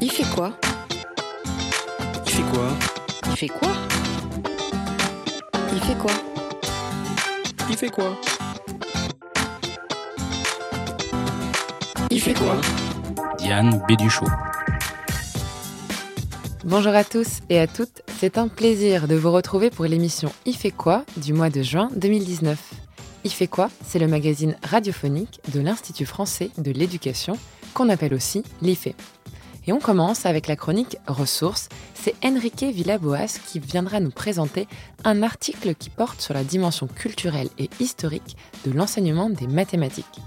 Il 0.00 0.10
fait 0.10 0.24
quoi? 0.34 0.52
Il 2.26 2.30
fait 2.32 2.42
quoi? 2.42 2.68
Il 3.30 3.36
fait 3.36 3.48
quoi? 3.48 3.68
Il 5.72 5.80
fait 5.80 5.94
quoi? 5.98 6.12
Il 7.70 7.76
fait 7.76 7.90
quoi? 7.90 8.16
Il 12.10 12.20
fait 12.20 12.34
quoi? 12.34 12.56
Diane 13.38 13.82
Béduchot. 13.88 14.26
Bonjour 16.64 16.94
à 16.94 17.04
tous 17.04 17.40
et 17.48 17.58
à 17.58 17.66
toutes, 17.66 18.02
c'est 18.18 18.36
un 18.38 18.48
plaisir 18.48 19.08
de 19.08 19.14
vous 19.14 19.32
retrouver 19.32 19.70
pour 19.70 19.86
l'émission 19.86 20.30
Il 20.44 20.54
fait 20.56 20.70
quoi? 20.70 21.04
du 21.16 21.32
mois 21.32 21.50
de 21.50 21.62
juin 21.62 21.88
2019. 21.96 22.58
Il 23.24 23.30
fait 23.32 23.46
quoi? 23.46 23.70
C'est 23.86 23.98
le 23.98 24.06
magazine 24.06 24.56
radiophonique 24.62 25.40
de 25.52 25.60
l'Institut 25.60 26.06
français 26.06 26.50
de 26.58 26.70
l'éducation, 26.70 27.36
qu'on 27.74 27.88
appelle 27.88 28.14
aussi 28.14 28.42
l'IFE. 28.62 28.88
Et 29.68 29.72
on 29.72 29.80
commence 29.80 30.24
avec 30.24 30.46
la 30.46 30.56
chronique 30.56 30.96
Ressources. 31.06 31.68
C'est 31.92 32.14
Enrique 32.24 32.62
Villaboas 32.62 33.38
qui 33.46 33.58
viendra 33.58 34.00
nous 34.00 34.10
présenter 34.10 34.66
un 35.04 35.22
article 35.22 35.74
qui 35.74 35.90
porte 35.90 36.22
sur 36.22 36.32
la 36.32 36.42
dimension 36.42 36.86
culturelle 36.86 37.50
et 37.58 37.68
historique 37.78 38.38
de 38.64 38.72
l'enseignement 38.72 39.28
des 39.28 39.46
mathématiques. 39.46 40.22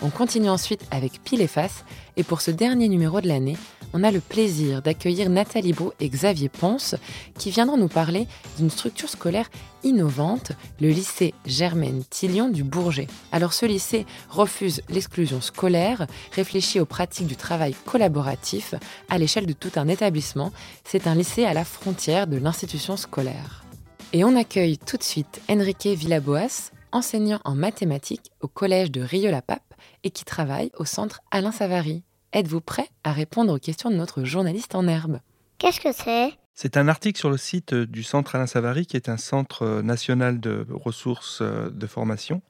On 0.00 0.08
continue 0.08 0.48
ensuite 0.48 0.80
avec 0.90 1.22
Pile 1.22 1.42
et 1.42 1.46
Face, 1.46 1.84
et 2.16 2.22
pour 2.22 2.40
ce 2.40 2.50
dernier 2.50 2.88
numéro 2.88 3.20
de 3.20 3.28
l'année, 3.28 3.58
on 3.92 4.02
a 4.02 4.10
le 4.10 4.20
plaisir 4.20 4.82
d'accueillir 4.82 5.30
Nathalie 5.30 5.72
Beau 5.72 5.92
et 6.00 6.08
Xavier 6.08 6.48
Ponce 6.48 6.94
qui 7.38 7.50
viendront 7.50 7.76
nous 7.76 7.88
parler 7.88 8.26
d'une 8.58 8.70
structure 8.70 9.08
scolaire 9.08 9.48
innovante, 9.84 10.52
le 10.80 10.88
lycée 10.88 11.34
Germaine 11.46 12.02
Tillion 12.10 12.48
du 12.48 12.64
Bourget. 12.64 13.06
Alors 13.32 13.52
ce 13.52 13.66
lycée 13.66 14.06
refuse 14.28 14.82
l'exclusion 14.88 15.40
scolaire, 15.40 16.06
réfléchit 16.32 16.80
aux 16.80 16.86
pratiques 16.86 17.26
du 17.26 17.36
travail 17.36 17.74
collaboratif 17.84 18.74
à 19.08 19.18
l'échelle 19.18 19.46
de 19.46 19.52
tout 19.52 19.72
un 19.76 19.88
établissement. 19.88 20.52
C'est 20.84 21.06
un 21.06 21.14
lycée 21.14 21.44
à 21.44 21.54
la 21.54 21.64
frontière 21.64 22.26
de 22.26 22.36
l'institution 22.36 22.96
scolaire. 22.96 23.64
Et 24.12 24.24
on 24.24 24.36
accueille 24.36 24.78
tout 24.78 24.96
de 24.96 25.02
suite 25.02 25.40
Enrique 25.48 25.86
Villaboas, 25.86 26.70
enseignant 26.92 27.40
en 27.44 27.54
mathématiques 27.54 28.32
au 28.40 28.48
collège 28.48 28.90
de 28.90 29.02
Rieux-la-Pape 29.02 29.74
et 30.04 30.10
qui 30.10 30.24
travaille 30.24 30.70
au 30.78 30.84
centre 30.84 31.20
Alain 31.30 31.52
Savary. 31.52 32.02
Êtes-vous 32.36 32.60
prêt 32.60 32.90
à 33.02 33.12
répondre 33.14 33.54
aux 33.54 33.58
questions 33.58 33.88
de 33.88 33.96
notre 33.96 34.22
journaliste 34.22 34.74
en 34.74 34.86
herbe? 34.86 35.20
Qu'est-ce 35.56 35.80
que 35.80 35.90
c'est? 35.90 36.34
C'est 36.52 36.76
un 36.76 36.86
article 36.86 37.18
sur 37.18 37.30
le 37.30 37.38
site 37.38 37.72
du 37.72 38.02
Centre 38.02 38.34
Alain 38.34 38.46
Savary, 38.46 38.84
qui 38.84 38.98
est 38.98 39.08
un 39.08 39.16
centre 39.16 39.80
national 39.80 40.38
de 40.38 40.66
ressources 40.68 41.40
de 41.40 41.86
formation, 41.86 42.42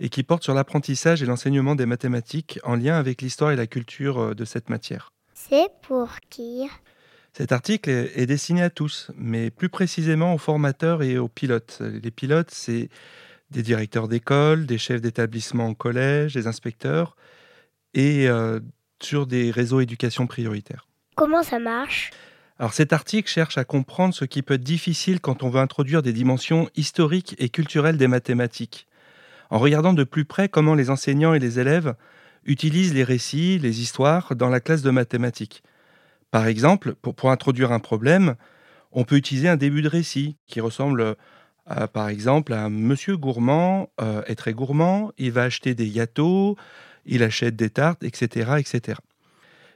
et 0.00 0.10
qui 0.10 0.22
porte 0.22 0.42
sur 0.42 0.52
l'apprentissage 0.52 1.22
et 1.22 1.24
l'enseignement 1.24 1.74
des 1.74 1.86
mathématiques 1.86 2.60
en 2.62 2.76
lien 2.76 2.98
avec 2.98 3.22
l'histoire 3.22 3.52
et 3.52 3.56
la 3.56 3.66
culture 3.66 4.34
de 4.34 4.44
cette 4.44 4.68
matière. 4.68 5.14
C'est 5.32 5.70
pour 5.80 6.10
qui? 6.28 6.68
Cet 7.32 7.52
article 7.52 7.88
est 7.88 8.26
destiné 8.26 8.62
à 8.62 8.68
tous, 8.68 9.10
mais 9.16 9.50
plus 9.50 9.70
précisément 9.70 10.34
aux 10.34 10.38
formateurs 10.38 11.02
et 11.02 11.16
aux 11.16 11.28
pilotes. 11.28 11.80
Les 11.80 12.10
pilotes, 12.10 12.50
c'est 12.50 12.90
des 13.50 13.62
directeurs 13.62 14.08
d'école, 14.08 14.66
des 14.66 14.76
chefs 14.76 15.00
d'établissement 15.00 15.68
en 15.68 15.74
collège, 15.74 16.34
des 16.34 16.46
inspecteurs, 16.46 17.16
et 17.94 18.28
euh, 18.28 18.60
sur 19.04 19.26
des 19.26 19.50
réseaux 19.50 19.80
éducation 19.80 20.26
prioritaires. 20.26 20.86
Comment 21.14 21.42
ça 21.42 21.58
marche? 21.58 22.10
Alors 22.58 22.72
cet 22.72 22.92
article 22.92 23.28
cherche 23.28 23.58
à 23.58 23.64
comprendre 23.64 24.14
ce 24.14 24.24
qui 24.24 24.42
peut 24.42 24.54
être 24.54 24.62
difficile 24.62 25.20
quand 25.20 25.42
on 25.42 25.50
veut 25.50 25.60
introduire 25.60 26.02
des 26.02 26.12
dimensions 26.12 26.68
historiques 26.76 27.34
et 27.38 27.48
culturelles 27.48 27.96
des 27.96 28.08
mathématiques, 28.08 28.86
en 29.50 29.58
regardant 29.58 29.92
de 29.92 30.04
plus 30.04 30.24
près 30.24 30.48
comment 30.48 30.74
les 30.74 30.90
enseignants 30.90 31.34
et 31.34 31.38
les 31.38 31.58
élèves 31.58 31.94
utilisent 32.44 32.94
les 32.94 33.04
récits, 33.04 33.58
les 33.58 33.80
histoires 33.80 34.34
dans 34.36 34.48
la 34.48 34.60
classe 34.60 34.82
de 34.82 34.90
mathématiques. 34.90 35.62
Par 36.30 36.46
exemple, 36.46 36.94
pour, 36.94 37.14
pour 37.14 37.30
introduire 37.30 37.72
un 37.72 37.78
problème, 37.78 38.36
on 38.90 39.04
peut 39.04 39.16
utiliser 39.16 39.48
un 39.48 39.56
début 39.56 39.82
de 39.82 39.88
récit 39.88 40.36
qui 40.46 40.60
ressemble 40.60 41.16
euh, 41.70 41.86
par 41.86 42.08
exemple, 42.08 42.52
un 42.52 42.68
monsieur 42.68 43.16
gourmand 43.16 43.90
euh, 44.00 44.22
est 44.26 44.34
très 44.34 44.52
gourmand, 44.52 45.12
il 45.18 45.32
va 45.32 45.44
acheter 45.44 45.74
des 45.74 45.88
gâteaux, 45.90 46.56
il 47.06 47.22
achète 47.22 47.56
des 47.56 47.70
tartes, 47.70 48.02
etc., 48.02 48.52
etc. 48.58 48.98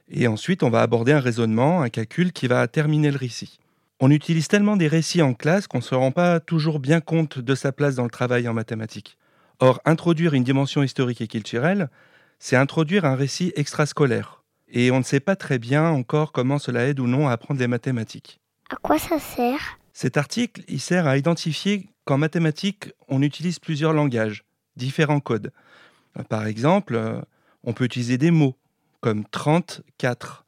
Et 0.09 0.27
ensuite, 0.27 0.63
on 0.63 0.69
va 0.69 0.81
aborder 0.81 1.11
un 1.11 1.19
raisonnement, 1.19 1.81
un 1.81 1.89
calcul 1.89 2.31
qui 2.31 2.47
va 2.47 2.67
terminer 2.67 3.11
le 3.11 3.17
récit. 3.17 3.59
On 3.99 4.11
utilise 4.11 4.47
tellement 4.47 4.77
des 4.77 4.87
récits 4.87 5.21
en 5.21 5.33
classe 5.33 5.67
qu'on 5.67 5.79
ne 5.79 5.83
se 5.83 5.95
rend 5.95 6.11
pas 6.11 6.39
toujours 6.39 6.79
bien 6.79 7.01
compte 7.01 7.39
de 7.39 7.55
sa 7.55 7.71
place 7.71 7.95
dans 7.95 8.03
le 8.03 8.09
travail 8.09 8.47
en 8.47 8.53
mathématiques. 8.53 9.17
Or, 9.59 9.81
introduire 9.85 10.33
une 10.33 10.43
dimension 10.43 10.83
historique 10.83 11.21
et 11.21 11.27
culturelle, 11.27 11.89
c'est 12.39 12.55
introduire 12.55 13.05
un 13.05 13.15
récit 13.15 13.51
extrascolaire. 13.55 14.43
Et 14.69 14.91
on 14.91 14.99
ne 14.99 15.03
sait 15.03 15.19
pas 15.19 15.35
très 15.35 15.57
bien 15.57 15.89
encore 15.89 16.31
comment 16.31 16.59
cela 16.59 16.85
aide 16.85 16.99
ou 16.99 17.07
non 17.07 17.27
à 17.27 17.31
apprendre 17.31 17.59
les 17.59 17.67
mathématiques. 17.67 18.39
À 18.69 18.75
quoi 18.75 18.99
ça 18.99 19.17
sert? 19.17 19.79
Cet 19.93 20.17
article, 20.17 20.61
il 20.67 20.79
sert 20.79 21.07
à 21.07 21.17
identifier 21.17 21.89
qu'en 22.05 22.17
mathématiques, 22.17 22.91
on 23.07 23.23
utilise 23.23 23.57
plusieurs 23.57 23.93
langages, 23.93 24.43
différents 24.75 25.21
codes. 25.21 25.51
Par 26.29 26.47
exemple, 26.47 27.23
on 27.63 27.73
peut 27.73 27.85
utiliser 27.85 28.17
des 28.17 28.31
mots 28.31 28.55
comme 29.01 29.25
34, 29.25 30.45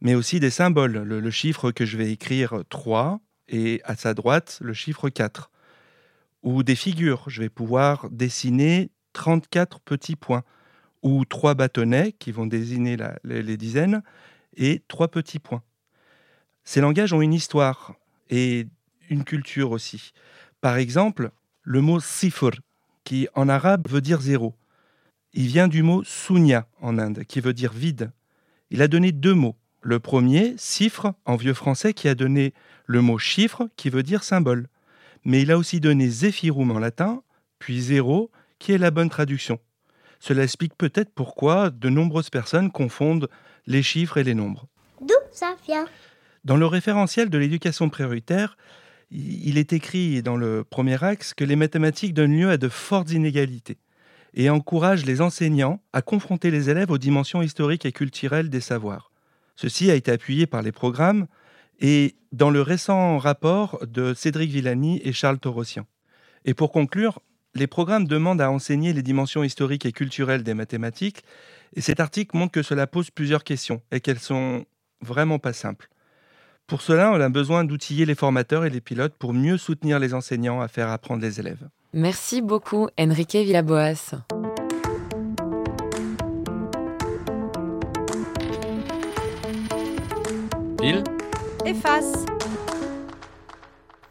mais 0.00 0.14
aussi 0.14 0.40
des 0.40 0.50
symboles, 0.50 0.98
le, 1.02 1.30
chiffre 1.30 1.70
que 1.70 1.84
je 1.84 1.96
vais 1.96 2.10
écrire 2.10 2.62
3 2.68 3.20
et 3.48 3.80
à 3.84 3.96
sa 3.96 4.14
droite 4.14 4.58
le 4.60 4.72
chiffre 4.72 5.08
4. 5.08 5.50
Ou 6.42 6.62
des 6.62 6.76
figures, 6.76 7.24
je 7.28 7.42
vais 7.42 7.48
pouvoir 7.48 8.08
dessiner 8.10 8.90
34 9.12 9.80
petits 9.80 10.16
points, 10.16 10.44
ou 11.02 11.24
trois 11.24 11.54
bâtonnets 11.54 12.12
qui 12.12 12.32
vont 12.32 12.46
désigner 12.46 12.96
les, 13.24 13.42
les 13.42 13.56
dizaines, 13.56 14.02
et 14.56 14.82
trois 14.88 15.08
petits 15.08 15.38
points. 15.38 15.62
Ces 16.64 16.80
langages 16.80 17.12
ont 17.12 17.22
une 17.22 17.34
histoire, 17.34 17.94
et 18.30 18.66
une 19.08 19.24
culture 19.24 19.70
aussi. 19.70 20.12
Par 20.60 20.76
exemple, 20.76 21.30
le 21.62 21.80
mot 21.80 22.00
sifr, 22.00 22.50
qui 23.04 23.28
en 23.34 23.48
arabe 23.48 23.88
veut 23.88 24.00
dire 24.00 24.20
zéro. 24.20 24.54
Il 25.38 25.48
vient 25.48 25.68
du 25.68 25.82
mot 25.82 26.02
sunya 26.02 26.66
en 26.80 26.96
Inde, 26.96 27.24
qui 27.28 27.42
veut 27.42 27.52
dire 27.52 27.74
vide. 27.74 28.10
Il 28.70 28.80
a 28.80 28.88
donné 28.88 29.12
deux 29.12 29.34
mots. 29.34 29.54
Le 29.82 30.00
premier, 30.00 30.54
cifre, 30.56 31.12
en 31.26 31.36
vieux 31.36 31.52
français, 31.52 31.92
qui 31.92 32.08
a 32.08 32.14
donné 32.14 32.54
le 32.86 33.02
mot 33.02 33.18
chiffre, 33.18 33.68
qui 33.76 33.90
veut 33.90 34.02
dire 34.02 34.24
symbole. 34.24 34.66
Mais 35.24 35.42
il 35.42 35.52
a 35.52 35.58
aussi 35.58 35.78
donné 35.78 36.08
zéphirum 36.08 36.70
en 36.70 36.78
latin, 36.78 37.22
puis 37.58 37.82
zéro, 37.82 38.30
qui 38.58 38.72
est 38.72 38.78
la 38.78 38.90
bonne 38.90 39.10
traduction. 39.10 39.60
Cela 40.20 40.42
explique 40.42 40.74
peut-être 40.74 41.12
pourquoi 41.14 41.68
de 41.68 41.90
nombreuses 41.90 42.30
personnes 42.30 42.72
confondent 42.72 43.28
les 43.66 43.82
chiffres 43.82 44.16
et 44.16 44.24
les 44.24 44.34
nombres. 44.34 44.66
D'où 45.02 45.14
ça 45.32 45.54
vient? 45.66 45.84
Dans 46.46 46.56
le 46.56 46.64
référentiel 46.64 47.28
de 47.28 47.36
l'éducation 47.36 47.90
prioritaire, 47.90 48.56
il 49.10 49.58
est 49.58 49.74
écrit 49.74 50.22
dans 50.22 50.38
le 50.38 50.64
premier 50.64 51.04
axe 51.04 51.34
que 51.34 51.44
les 51.44 51.56
mathématiques 51.56 52.14
donnent 52.14 52.38
lieu 52.38 52.48
à 52.48 52.56
de 52.56 52.70
fortes 52.70 53.10
inégalités 53.10 53.76
et 54.36 54.50
encouragent 54.50 55.06
les 55.06 55.22
enseignants 55.22 55.80
à 55.92 56.02
confronter 56.02 56.50
les 56.50 56.70
élèves 56.70 56.90
aux 56.90 56.98
dimensions 56.98 57.42
historiques 57.42 57.86
et 57.86 57.92
culturelles 57.92 58.50
des 58.50 58.60
savoirs. 58.60 59.10
Ceci 59.56 59.90
a 59.90 59.94
été 59.94 60.12
appuyé 60.12 60.46
par 60.46 60.62
les 60.62 60.72
programmes 60.72 61.26
et 61.80 62.14
dans 62.32 62.50
le 62.50 62.60
récent 62.60 63.18
rapport 63.18 63.80
de 63.86 64.12
Cédric 64.14 64.50
Villani 64.50 65.00
et 65.02 65.12
Charles 65.12 65.38
Torossian. 65.38 65.86
Et 66.44 66.54
pour 66.54 66.70
conclure, 66.70 67.20
les 67.54 67.66
programmes 67.66 68.06
demandent 68.06 68.42
à 68.42 68.50
enseigner 68.50 68.92
les 68.92 69.02
dimensions 69.02 69.42
historiques 69.42 69.86
et 69.86 69.92
culturelles 69.92 70.42
des 70.42 70.54
mathématiques, 70.54 71.24
et 71.74 71.80
cet 71.80 72.00
article 72.00 72.36
montre 72.36 72.52
que 72.52 72.62
cela 72.62 72.86
pose 72.86 73.10
plusieurs 73.10 73.44
questions 73.44 73.80
et 73.90 74.00
qu'elles 74.00 74.18
sont 74.18 74.66
vraiment 75.00 75.38
pas 75.38 75.54
simples. 75.54 75.88
Pour 76.66 76.82
cela, 76.82 77.12
on 77.12 77.20
a 77.20 77.28
besoin 77.28 77.64
d'outiller 77.64 78.04
les 78.04 78.14
formateurs 78.14 78.64
et 78.64 78.70
les 78.70 78.80
pilotes 78.80 79.14
pour 79.18 79.32
mieux 79.32 79.56
soutenir 79.56 79.98
les 79.98 80.14
enseignants 80.14 80.60
à 80.60 80.68
faire 80.68 80.90
apprendre 80.90 81.22
les 81.22 81.40
élèves. 81.40 81.68
Merci 81.98 82.42
beaucoup, 82.42 82.88
Enrique 83.00 83.36
Villaboas. 83.36 84.16
Il 90.82 91.02
Efface. 91.64 92.26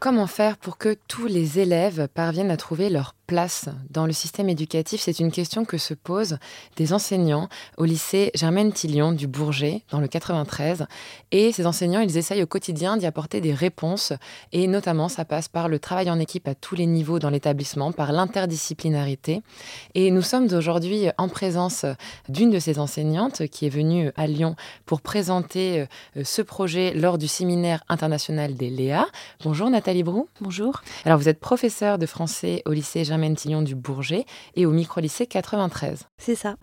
Comment 0.00 0.26
faire 0.26 0.56
pour 0.56 0.78
que 0.78 0.96
tous 1.06 1.26
les 1.26 1.60
élèves 1.60 2.08
parviennent 2.12 2.50
à 2.50 2.56
trouver 2.56 2.90
leur 2.90 3.14
place 3.26 3.68
dans 3.90 4.06
le 4.06 4.12
système 4.12 4.48
éducatif 4.48 5.00
C'est 5.00 5.18
une 5.18 5.32
question 5.32 5.64
que 5.64 5.78
se 5.78 5.94
posent 5.94 6.38
des 6.76 6.92
enseignants 6.92 7.48
au 7.76 7.84
lycée 7.84 8.30
Germaine 8.34 8.72
Tillion 8.72 9.12
du 9.12 9.26
Bourget, 9.26 9.82
dans 9.90 10.00
le 10.00 10.08
93. 10.08 10.86
Et 11.32 11.52
ces 11.52 11.66
enseignants, 11.66 12.00
ils 12.00 12.16
essayent 12.16 12.42
au 12.42 12.46
quotidien 12.46 12.96
d'y 12.96 13.06
apporter 13.06 13.40
des 13.40 13.52
réponses. 13.52 14.12
Et 14.52 14.68
notamment, 14.68 15.08
ça 15.08 15.24
passe 15.24 15.48
par 15.48 15.68
le 15.68 15.78
travail 15.78 16.10
en 16.10 16.18
équipe 16.18 16.48
à 16.48 16.54
tous 16.54 16.74
les 16.76 16.86
niveaux 16.86 17.18
dans 17.18 17.30
l'établissement, 17.30 17.92
par 17.92 18.12
l'interdisciplinarité. 18.12 19.42
Et 19.94 20.10
nous 20.10 20.22
sommes 20.22 20.48
aujourd'hui 20.52 21.08
en 21.18 21.28
présence 21.28 21.84
d'une 22.28 22.50
de 22.50 22.58
ces 22.58 22.78
enseignantes 22.78 23.46
qui 23.48 23.66
est 23.66 23.70
venue 23.70 24.12
à 24.16 24.26
Lyon 24.26 24.54
pour 24.86 25.00
présenter 25.00 25.86
euh, 26.16 26.22
ce 26.24 26.42
projet 26.42 26.94
lors 26.94 27.18
du 27.18 27.28
séminaire 27.28 27.82
international 27.88 28.54
des 28.54 28.70
Léa. 28.70 29.06
Bonjour 29.42 29.68
Nathalie 29.68 30.02
Brou. 30.02 30.28
Bonjour. 30.40 30.82
Alors 31.04 31.18
vous 31.18 31.28
êtes 31.28 31.40
professeur 31.40 31.98
de 31.98 32.06
français 32.06 32.62
au 32.66 32.72
lycée 32.72 33.04
Germaine 33.04 33.15
Tillon 33.34 33.62
du 33.62 33.74
Bourget 33.74 34.24
et 34.54 34.66
au 34.66 34.72
micro-lycée 34.72 35.26
93. 35.26 36.08
C'est 36.18 36.34
ça. 36.34 36.56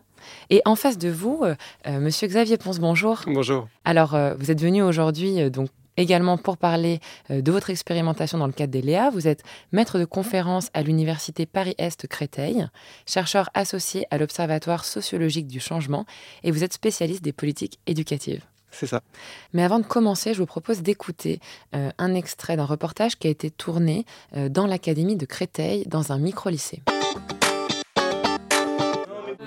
Et 0.50 0.62
en 0.66 0.76
face 0.76 0.98
de 0.98 1.10
vous, 1.10 1.42
euh, 1.44 1.56
euh, 1.88 2.00
Monsieur 2.00 2.28
Xavier 2.28 2.58
Ponce, 2.58 2.80
bonjour. 2.80 3.22
Bonjour. 3.28 3.68
Alors, 3.84 4.16
euh, 4.16 4.36
vous 4.36 4.52
êtes 4.52 4.62
venu 4.62 4.82
aujourd'hui 4.82 5.42
euh, 5.42 5.50
donc 5.50 5.70
également 5.98 6.38
pour 6.38 6.58
parler 6.58 7.00
euh, 7.30 7.42
de 7.42 7.52
votre 7.52 7.70
expérimentation 7.70 8.38
dans 8.38 8.48
le 8.48 8.54
cadre 8.54 8.72
des 8.72 8.82
Léa. 8.82 9.10
Vous 9.10 9.28
êtes 9.28 9.44
maître 9.72 10.00
de 10.00 10.06
conférence 10.06 10.70
à 10.74 10.84
l'Université 10.84 11.46
Paris-Est 11.46 12.08
Créteil, 12.08 12.68
chercheur 13.06 13.50
associé 13.54 14.06
à 14.12 14.18
l'Observatoire 14.18 14.86
sociologique 14.86 15.48
du 15.48 15.60
changement 15.60 16.06
et 16.44 16.52
vous 16.52 16.64
êtes 16.64 16.74
spécialiste 16.74 17.24
des 17.24 17.34
politiques 17.34 17.80
éducatives. 17.88 18.44
C'est 18.74 18.88
ça. 18.88 19.02
Mais 19.54 19.64
avant 19.64 19.80
de 19.80 19.86
commencer, 19.86 20.34
je 20.34 20.40
vous 20.40 20.46
propose 20.46 20.82
d'écouter 20.82 21.40
euh, 21.76 21.92
un 21.98 22.16
extrait 22.16 22.58
d'un 22.58 22.66
reportage 22.66 23.18
qui 23.18 23.28
a 23.28 23.30
été 23.30 23.52
tourné 23.52 24.06
euh, 24.36 24.50
dans 24.50 24.66
l'Académie 24.66 25.16
de 25.16 25.26
Créteil, 25.26 25.86
dans 25.88 26.12
un 26.12 26.18
micro-lycée. 26.18 26.82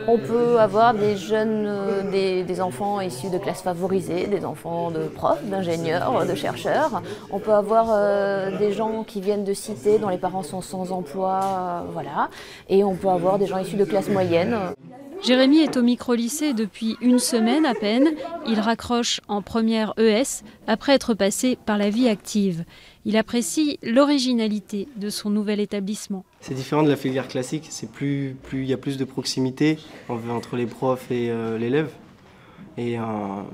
On 0.08 0.18
peut 0.18 0.60
avoir 0.60 0.94
des 0.94 1.16
jeunes, 1.16 1.64
euh, 1.66 2.08
des, 2.08 2.44
des 2.44 2.60
enfants 2.60 3.00
issus 3.00 3.28
de 3.28 3.38
classes 3.38 3.62
favorisées, 3.62 4.28
des 4.28 4.44
enfants 4.44 4.92
de 4.92 5.08
profs, 5.08 5.44
d'ingénieurs, 5.44 6.24
de 6.24 6.34
chercheurs. 6.36 7.02
On 7.30 7.40
peut 7.40 7.52
avoir 7.52 7.86
euh, 7.90 8.56
des 8.56 8.72
gens 8.72 9.02
qui 9.02 9.20
viennent 9.20 9.42
de 9.42 9.52
cités 9.52 9.98
dont 9.98 10.08
les 10.08 10.18
parents 10.18 10.44
sont 10.44 10.60
sans 10.60 10.92
emploi, 10.92 11.40
euh, 11.42 11.80
voilà. 11.92 12.30
Et 12.68 12.84
on 12.84 12.94
peut 12.94 13.08
avoir 13.08 13.40
des 13.40 13.48
gens 13.48 13.58
issus 13.58 13.76
de 13.76 13.84
classes 13.84 14.08
moyennes. 14.08 14.56
Jérémy 15.24 15.58
est 15.58 15.76
au 15.76 15.82
micro-lycée 15.82 16.52
depuis 16.52 16.96
une 17.00 17.18
semaine 17.18 17.66
à 17.66 17.74
peine. 17.74 18.08
Il 18.46 18.60
raccroche 18.60 19.20
en 19.28 19.42
première 19.42 19.92
ES 19.98 20.42
après 20.66 20.92
être 20.92 21.14
passé 21.14 21.58
par 21.66 21.78
la 21.78 21.90
vie 21.90 22.08
active. 22.08 22.64
Il 23.04 23.16
apprécie 23.16 23.78
l'originalité 23.82 24.88
de 24.96 25.10
son 25.10 25.30
nouvel 25.30 25.58
établissement. 25.60 26.24
C'est 26.40 26.54
différent 26.54 26.82
de 26.82 26.88
la 26.88 26.96
filière 26.96 27.28
classique, 27.28 27.66
c'est 27.70 27.90
plus, 27.90 28.36
plus, 28.44 28.62
il 28.62 28.68
y 28.68 28.72
a 28.72 28.76
plus 28.76 28.98
de 28.98 29.04
proximité 29.04 29.78
en- 30.08 30.18
entre 30.30 30.56
les 30.56 30.66
profs 30.66 31.10
et 31.10 31.30
euh, 31.30 31.58
l'élève. 31.58 31.90
Et 32.76 32.98
euh, 32.98 33.02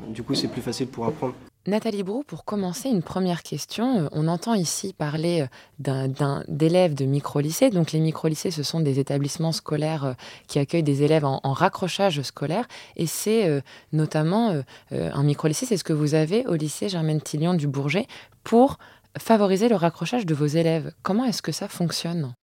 du 0.08 0.22
coup, 0.22 0.34
c'est 0.34 0.48
plus 0.48 0.62
facile 0.62 0.88
pour 0.88 1.06
apprendre. 1.06 1.34
Nathalie 1.68 2.02
Brou, 2.02 2.24
pour 2.24 2.44
commencer, 2.44 2.88
une 2.88 3.04
première 3.04 3.44
question. 3.44 4.00
Euh, 4.00 4.08
On 4.10 4.26
entend 4.26 4.54
ici 4.54 4.92
parler 4.92 5.46
euh, 5.86 6.42
d'élèves 6.48 6.94
de 6.94 7.04
micro-lycées. 7.04 7.70
Donc 7.70 7.92
les 7.92 8.00
micro-lycées, 8.00 8.50
ce 8.50 8.64
sont 8.64 8.80
des 8.80 8.98
établissements 8.98 9.52
scolaires 9.52 10.04
euh, 10.04 10.12
qui 10.48 10.58
accueillent 10.58 10.82
des 10.82 11.04
élèves 11.04 11.24
en, 11.24 11.40
raccrochage 11.52 12.20
scolaire. 12.22 12.66
Et 12.96 13.06
c'est 13.06 13.62
notamment 13.92 14.62
un 14.90 15.22
micro-lycée, 15.22 15.66
c'est 15.66 15.76
ce 15.76 15.84
que 15.84 15.92
vous 15.92 16.14
avez 16.14 16.46
au 16.46 16.54
lycée 16.54 16.88
Germaine 16.88 17.20
Tillion 17.20 17.54
du 17.54 17.68
Bourget 17.68 18.06
pour 18.42 18.78
favoriser 19.18 19.68
le 19.68 19.76
raccrochage 19.76 20.26
de 20.26 20.34
vos 20.34 20.46
élèves. 20.46 20.92
Comment 21.02 21.24
est-ce 21.24 21.42
que 21.42 21.52
ça 21.52 21.68
fonctionne? 21.68 22.34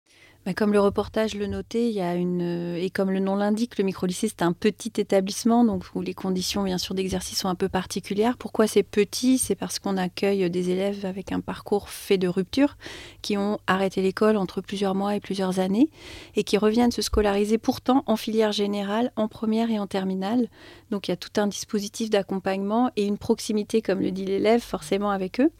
Comme 0.54 0.74
le 0.74 0.80
reportage 0.80 1.36
le 1.36 1.48
notait, 1.48 1.90
il 1.90 1.94
y 1.94 2.01
a 2.01 2.16
une 2.16 2.42
euh, 2.42 2.81
et 2.81 2.90
comme 2.90 3.12
le 3.12 3.19
nom 3.19 3.36
l'indique, 3.36 3.78
le 3.78 3.84
micro-lycée 3.84 4.30
c'est 4.30 4.42
un 4.42 4.54
petit 4.54 4.94
établissement 4.98 5.66
donc 5.66 5.84
où 5.96 6.01
les 6.01 6.13
conditions 6.13 6.63
bien 6.63 6.78
sûr 6.78 6.96
d'exercice 6.96 7.40
sont 7.40 7.50
un 7.50 7.56
peu 7.56 7.68
particulières. 7.68 8.38
Pourquoi 8.38 8.66
c'est 8.66 8.84
petit? 8.84 9.38
C'est 9.38 9.56
parce 9.56 9.80
qu'on 9.80 9.98
accueille 9.98 10.50
des 10.50 10.69
élèves 10.69 11.06
avec 11.06 11.31
un 11.31 11.42
parcours 11.42 11.90
fait 11.90 12.18
de 12.18 12.28
rupture 12.28 12.78
qui 13.22 13.38
ont 13.38 13.60
arrêté 13.68 14.01
l'école 14.01 14.38
entre 14.38 14.62
plusieurs 14.62 14.96
mois 14.96 15.16
et 15.16 15.19
plusieurs 15.19 15.60
années 15.60 15.90
et 16.36 16.44
qui 16.44 16.57
reviennent 16.57 16.92
se 16.92 17.01
scolariser 17.01 17.57
pourtant 17.57 18.04
en 18.06 18.16
filière 18.16 18.51
générale, 18.51 19.12
en 19.16 19.28
première 19.28 19.69
et 19.72 19.80
en 19.80 19.88
terminale. 19.88 20.48
Donc 20.90 21.07
il 21.07 21.12
y 21.12 21.13
a 21.13 21.18
tout 21.18 21.40
un 21.40 21.48
dispositif 21.48 22.10
d'accompagnement 22.10 22.92
et 22.96 23.06
une 23.06 23.18
proximité 23.18 23.81
comme 23.81 24.00
le 24.00 24.12
dit 24.12 24.25
l'élève 24.25 24.62
forcément 24.62 25.12
avec 25.12 25.40
eux 25.40 25.51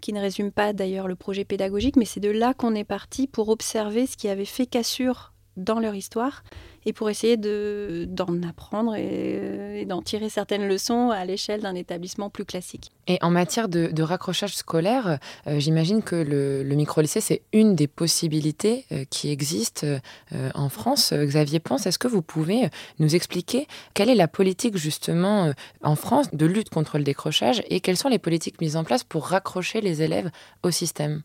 qui 0.00 0.12
ne 0.12 0.20
résume 0.20 0.52
pas 0.52 0.72
d'ailleurs 0.72 1.08
le 1.08 1.16
projet 1.16 1.44
pédagogique, 1.44 1.96
mais 1.96 2.04
c'est 2.04 2.20
de 2.20 2.30
là 2.30 2.54
qu'on 2.54 2.74
est 2.74 2.84
parti 2.84 3.26
pour 3.26 3.48
observer 3.48 4.06
ce 4.06 4.16
qui 4.16 4.28
avait 4.28 4.44
fait 4.44 4.66
cassure 4.66 5.32
dans 5.56 5.78
leur 5.80 5.94
histoire 5.94 6.42
et 6.84 6.92
pour 6.92 7.10
essayer 7.10 7.36
de- 7.36 8.06
d'en 8.08 8.42
apprendre 8.42 8.94
et, 8.94 9.80
et 9.80 9.84
d'en 9.84 10.02
tirer 10.02 10.28
certaines 10.28 10.68
leçons 10.68 11.10
à 11.10 11.24
l'échelle 11.24 11.60
d'un 11.60 11.74
établissement 11.74 12.30
plus 12.30 12.44
classique. 12.44 12.90
Et 13.08 13.18
en 13.22 13.30
matière 13.30 13.68
de, 13.68 14.02
raccrochage 14.02 14.54
scolaire, 14.54 15.18
euh, 15.46 15.58
j'imagine 15.58 16.02
que 16.02 16.16
le, 16.16 16.62
micro-lycée, 16.74 17.20
c'est 17.20 17.42
une 17.52 17.74
des 17.74 17.86
possibilités 17.86 18.84
euh, 18.92 19.04
qui 19.10 19.30
existent 19.30 19.86
euh, 19.86 20.50
en 20.54 20.68
France. 20.68 21.12
Euh, 21.12 21.24
Xavier 21.24 21.58
Ponce, 21.60 21.86
est-ce 21.86 21.98
que 21.98 22.08
vous 22.08 22.22
pouvez 22.22 22.64
euh, 22.64 22.68
nous 22.98 23.14
expliquer 23.14 23.66
quelle 23.94 24.10
est 24.10 24.14
la 24.14 24.28
politique 24.28 24.76
justement 24.76 25.46
euh, 25.46 25.52
en 25.82 25.96
France 25.96 26.28
de 26.32 26.46
lutte 26.46 26.70
contre 26.70 26.98
le 26.98 27.04
décrochage 27.04 27.62
et 27.68 27.80
quelles 27.80 27.96
sont 27.96 28.08
les 28.08 28.18
politiques 28.18 28.60
mises 28.60 28.76
en 28.76 28.84
place 28.84 29.02
pour 29.04 29.26
raccrocher 29.26 29.80
les 29.80 30.02
élèves 30.02 30.30
au 30.62 30.70
système? 30.70 31.22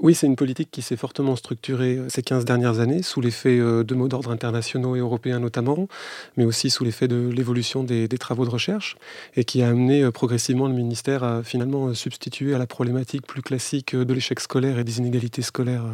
Oui, 0.00 0.14
c'est 0.14 0.28
une 0.28 0.36
politique 0.36 0.70
qui 0.70 0.80
s'est 0.80 0.96
fortement 0.96 1.34
structurée 1.34 1.96
euh, 1.96 2.08
ces 2.08 2.22
15 2.22 2.44
dernières 2.44 2.78
années, 2.78 3.02
sous 3.02 3.20
l'effet 3.20 3.58
euh, 3.58 3.82
de 3.82 3.94
mots 3.96 4.06
d'ordre 4.06 4.30
internationaux 4.30 4.94
et 4.94 5.00
européens 5.00 5.40
notamment, 5.40 5.88
mais 6.36 6.44
aussi 6.44 6.70
sous 6.70 6.84
l'effet 6.84 7.08
de 7.08 7.28
l'évolution 7.28 7.82
des, 7.82 8.06
travaux 8.08 8.44
de 8.44 8.50
recherche, 8.50 8.96
et 9.34 9.42
qui 9.42 9.60
a 9.60 9.68
amené 9.68 10.04
euh, 10.04 10.12
progressivement 10.12 10.68
le 10.68 10.74
ministère 10.74 11.24
à 11.24 11.42
finalement 11.42 11.94
substituer 11.94 12.54
à 12.54 12.58
la 12.58 12.68
problématique 12.68 13.26
plus 13.26 13.42
classique 13.42 13.96
de 13.96 14.14
l'échec 14.14 14.38
scolaire 14.38 14.78
et 14.78 14.84
des 14.84 14.98
inégalités 14.98 15.42
scolaires 15.42 15.84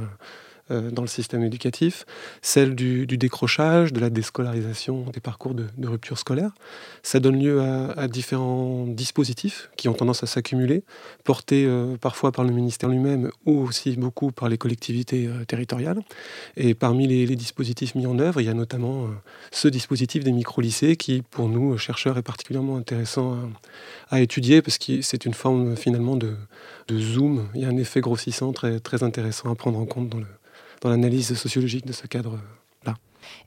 dans 0.70 1.02
le 1.02 1.08
système 1.08 1.42
éducatif, 1.44 2.06
celle 2.42 2.74
du, 2.74 3.06
décrochage, 3.06 3.92
de 3.92 4.00
la 4.00 4.10
déscolarisation 4.10 5.04
des 5.12 5.20
parcours 5.20 5.54
de, 5.54 5.66
rupture 5.82 6.18
scolaire. 6.18 6.52
Ça 7.02 7.20
donne 7.20 7.38
lieu 7.38 7.60
à, 7.60 8.08
différents 8.08 8.86
dispositifs 8.86 9.70
qui 9.76 9.88
ont 9.88 9.94
tendance 9.94 10.22
à 10.22 10.26
s'accumuler, 10.26 10.84
portés 11.24 11.66
euh, 11.66 11.96
parfois 11.96 12.32
par 12.32 12.44
le 12.44 12.52
ministère 12.52 12.88
lui-même 12.88 13.30
ou 13.46 13.60
aussi 13.60 13.96
beaucoup 13.96 14.30
par 14.30 14.48
les 14.48 14.58
collectivités 14.58 15.26
euh, 15.26 15.44
territoriales. 15.44 16.00
Et 16.56 16.74
parmi 16.74 17.06
les, 17.06 17.34
dispositifs 17.36 17.94
mis 17.94 18.06
en 18.06 18.18
œuvre, 18.18 18.40
il 18.40 18.44
y 18.44 18.48
a 18.48 18.54
notamment 18.54 19.04
euh, 19.04 19.08
ce 19.50 19.68
dispositif 19.68 20.24
des 20.24 20.32
micro-lycées 20.32 20.96
qui, 20.96 21.22
pour 21.22 21.48
nous, 21.48 21.76
chercheurs, 21.78 22.16
est 22.18 22.22
particulièrement 22.22 22.76
intéressant 22.76 23.38
à, 24.10 24.20
étudier 24.20 24.62
parce 24.62 24.78
que 24.78 25.02
c'est 25.02 25.24
une 25.24 25.34
forme 25.34 25.72
euh, 25.72 25.76
finalement 25.76 26.16
de, 26.16 26.36
zoom. 26.92 27.48
Il 27.54 27.62
y 27.62 27.64
a 27.64 27.68
un 27.68 27.76
effet 27.76 28.00
grossissant 28.00 28.52
très 28.52 29.02
intéressant 29.02 29.50
à 29.50 29.54
prendre 29.54 29.78
en 29.78 29.86
compte 29.86 30.10
dans 30.10 30.18
le 30.18 30.26
dans 30.84 30.90
l'analyse 30.90 31.34
sociologique 31.34 31.86
de 31.86 31.92
ce 31.92 32.06
cadre-là. 32.06 32.40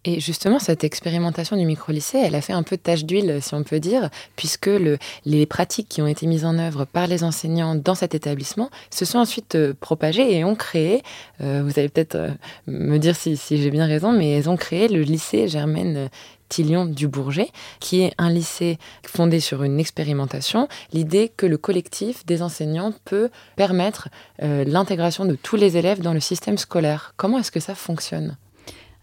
Et 0.06 0.19
justement, 0.19 0.60
cette 0.60 0.84
expérimentation 0.84 1.57
du 1.57 1.66
micro-lycée, 1.66 2.19
elle 2.24 2.36
a 2.36 2.42
fait 2.42 2.54
un 2.54 2.63
peu 2.63 2.78
de 2.78 2.81
tache 2.81 3.04
d'huile, 3.04 3.39
si 3.42 3.54
on 3.54 3.63
peut 3.63 3.80
dire, 3.80 4.10
puisque 4.36 4.68
le, 4.68 4.98
les 5.25 5.45
pratiques 5.45 5.89
qui 5.89 6.01
ont 6.01 6.07
été 6.07 6.28
mises 6.28 6.45
en 6.45 6.57
œuvre 6.57 6.86
par 6.86 7.07
les 7.07 7.24
enseignants 7.24 7.75
dans 7.75 7.95
cet 7.95 8.16
établissement 8.16 8.69
se 8.89 9.06
sont 9.06 9.19
ensuite 9.19 9.56
euh, 9.56 9.74
propagées 9.80 10.38
et 10.38 10.44
ont 10.45 10.56
créé, 10.56 11.04
euh, 11.42 11.63
vous 11.66 11.78
allez 11.78 11.89
peut-être 11.89 12.16
euh, 12.16 12.30
me 12.68 12.98
dire 12.98 13.16
si, 13.16 13.36
si 13.38 13.62
j'ai 13.62 13.72
bien 13.72 13.86
raison, 13.86 14.13
mais 14.13 14.31
elles 14.31 14.50
ont 14.50 14.57
créé 14.57 14.88
le 14.88 15.01
lycée 15.01 15.48
Germaine 15.48 16.10
Tillion 16.50 16.86
du 16.86 17.08
Bourget, 17.08 17.50
qui 17.80 18.02
est 18.02 18.14
un 18.18 18.30
lycée 18.30 18.78
fondé 19.06 19.40
sur 19.40 19.64
une 19.64 19.80
expérimentation, 19.80 20.68
l'idée 20.94 21.31
que 21.36 21.45
le 21.45 21.57
collectif 21.57 22.26
des 22.26 22.42
enseignants 22.42 22.94
peut 23.06 23.30
permettre 23.56 24.10
euh, 24.44 24.64
l'intégration 24.66 25.26
de 25.26 25.36
tous 25.36 25.56
les 25.56 25.78
élèves 25.78 26.02
dans 26.02 26.14
le 26.14 26.19
système 26.19 26.57
scolaire. 26.57 27.14
Comment 27.18 27.40
est-ce 27.40 27.52
que 27.52 27.60
ça 27.60 27.76
fonctionne? 27.76 28.38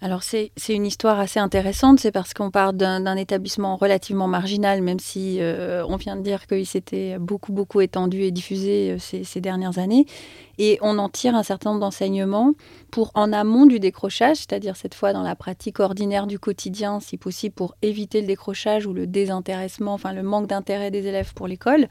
Alors 0.01 0.23
c'est 0.23 0.51
une 0.69 0.85
histoire 0.85 1.19
assez 1.19 1.41
intéressante, 1.41 1.99
c'est 1.99 2.13
parce 2.13 2.35
qu'on 2.35 2.51
part 2.51 2.75
d'un 2.75 3.17
établissement 3.17 3.77
relativement 3.77 4.27
marginal, 4.27 4.83
même 4.83 4.99
si 4.99 5.39
euh, 5.41 5.83
on 5.89 5.97
vient 5.97 6.17
de 6.17 6.21
dire 6.21 6.47
qu'il 6.47 6.67
s'était 6.67 7.17
beaucoup 7.19 7.53
beaucoup 7.53 7.81
étendu 7.81 8.21
et 8.23 8.31
diffusé 8.31 8.91
euh, 8.91 8.99
ces, 8.99 9.41
dernières 9.41 9.79
années, 9.79 10.05
et 10.59 10.79
on 10.83 10.99
en 10.99 11.09
tire 11.09 11.35
un 11.35 11.43
certain 11.43 11.71
nombre 11.71 11.81
d'enseignements 11.81 12.53
pour 12.91 13.13
en 13.15 13.33
amont 13.33 13.65
du 13.65 13.81
décrochage, 13.81 14.39
c'est-à-dire 14.39 14.77
cette 14.77 14.95
fois 14.95 15.15
dans 15.15 15.23
la 15.23 15.37
pratique 15.37 15.81
ordinaire 15.81 16.27
du 16.27 16.39
quotidien, 16.39 17.01
si 17.01 17.17
possible 17.17 17.55
pour 17.55 17.75
éviter 17.81 18.21
le 18.21 18.27
décrochage 18.27 18.87
ou 18.87 18.93
le 18.93 19.07
désintéressement, 19.07 19.95
enfin 19.95 20.13
le 20.13 20.23
manque 20.23 20.49
d'intérêt 20.49 20.91
des 20.91 21.07
élèves 21.07 21.33
pour 21.33 21.47
l'école. 21.47 21.89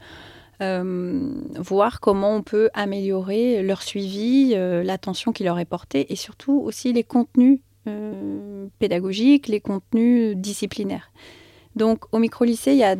Euh, 0.62 1.34
voir 1.56 1.98
comment 1.98 2.36
on 2.36 2.42
peut 2.42 2.70
améliorer 2.74 3.60
leur 3.64 3.82
suivi, 3.82 4.54
l'attention 4.54 5.32
qui 5.32 5.42
leur 5.42 5.58
est 5.58 5.64
portée 5.64 6.12
et 6.12 6.16
surtout 6.16 6.60
aussi 6.64 6.92
les 6.92 7.02
contenus 7.02 7.58
euh, 7.86 8.66
pédagogiques, 8.78 9.48
les 9.48 9.60
contenus 9.60 10.36
disciplinaires. 10.36 11.12
Donc 11.76 12.04
au 12.12 12.18
micro-lycée, 12.18 12.72
il 12.72 12.78
y 12.78 12.84
a, 12.84 12.96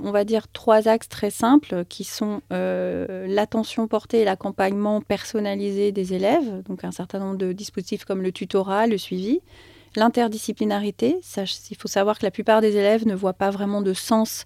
on 0.00 0.10
va 0.10 0.24
dire, 0.24 0.48
trois 0.48 0.88
axes 0.88 1.08
très 1.08 1.30
simples 1.30 1.84
qui 1.88 2.04
sont 2.04 2.40
euh, 2.52 3.26
l'attention 3.28 3.88
portée 3.88 4.20
et 4.20 4.24
l'accompagnement 4.24 5.00
personnalisé 5.00 5.92
des 5.92 6.14
élèves, 6.14 6.62
donc 6.68 6.84
un 6.84 6.92
certain 6.92 7.18
nombre 7.18 7.38
de 7.38 7.52
dispositifs 7.52 8.04
comme 8.04 8.22
le 8.22 8.32
tutorat, 8.32 8.86
le 8.86 8.98
suivi. 8.98 9.40
L'interdisciplinarité, 9.96 11.20
il 11.70 11.76
faut 11.76 11.88
savoir 11.88 12.18
que 12.18 12.24
la 12.24 12.32
plupart 12.32 12.60
des 12.60 12.76
élèves 12.76 13.06
ne 13.06 13.14
voient 13.14 13.32
pas 13.32 13.50
vraiment 13.50 13.80
de 13.80 13.92
sens 13.92 14.44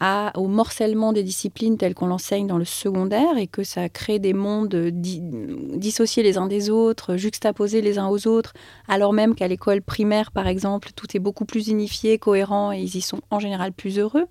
à, 0.00 0.32
au 0.36 0.48
morcellement 0.48 1.12
des 1.12 1.22
disciplines 1.22 1.78
telles 1.78 1.94
qu'on 1.94 2.06
l'enseigne 2.06 2.46
dans 2.46 2.58
le 2.58 2.64
secondaire 2.64 3.38
et 3.38 3.46
que 3.46 3.62
ça 3.62 3.88
crée 3.88 4.18
des 4.18 4.32
mondes 4.32 4.74
di 4.74 5.20
dissociés 5.22 6.22
les 6.22 6.36
uns 6.36 6.46
des 6.46 6.70
autres, 6.70 7.16
juxtaposés 7.16 7.80
les 7.80 7.98
uns 7.98 8.08
aux 8.08 8.26
autres, 8.26 8.52
alors 8.88 9.12
même 9.12 9.34
qu'à 9.34 9.48
l'école 9.48 9.82
primaire, 9.82 10.32
par 10.32 10.46
exemple, 10.46 10.90
tout 10.94 11.16
est 11.16 11.20
beaucoup 11.20 11.44
plus 11.44 11.68
unifié, 11.68 12.18
cohérent 12.18 12.72
et 12.72 12.80
ils 12.80 12.96
y 12.96 13.00
sont 13.00 13.20
en 13.30 13.38
général 13.38 13.72
plus 13.72 13.98
heureux. 13.98 14.26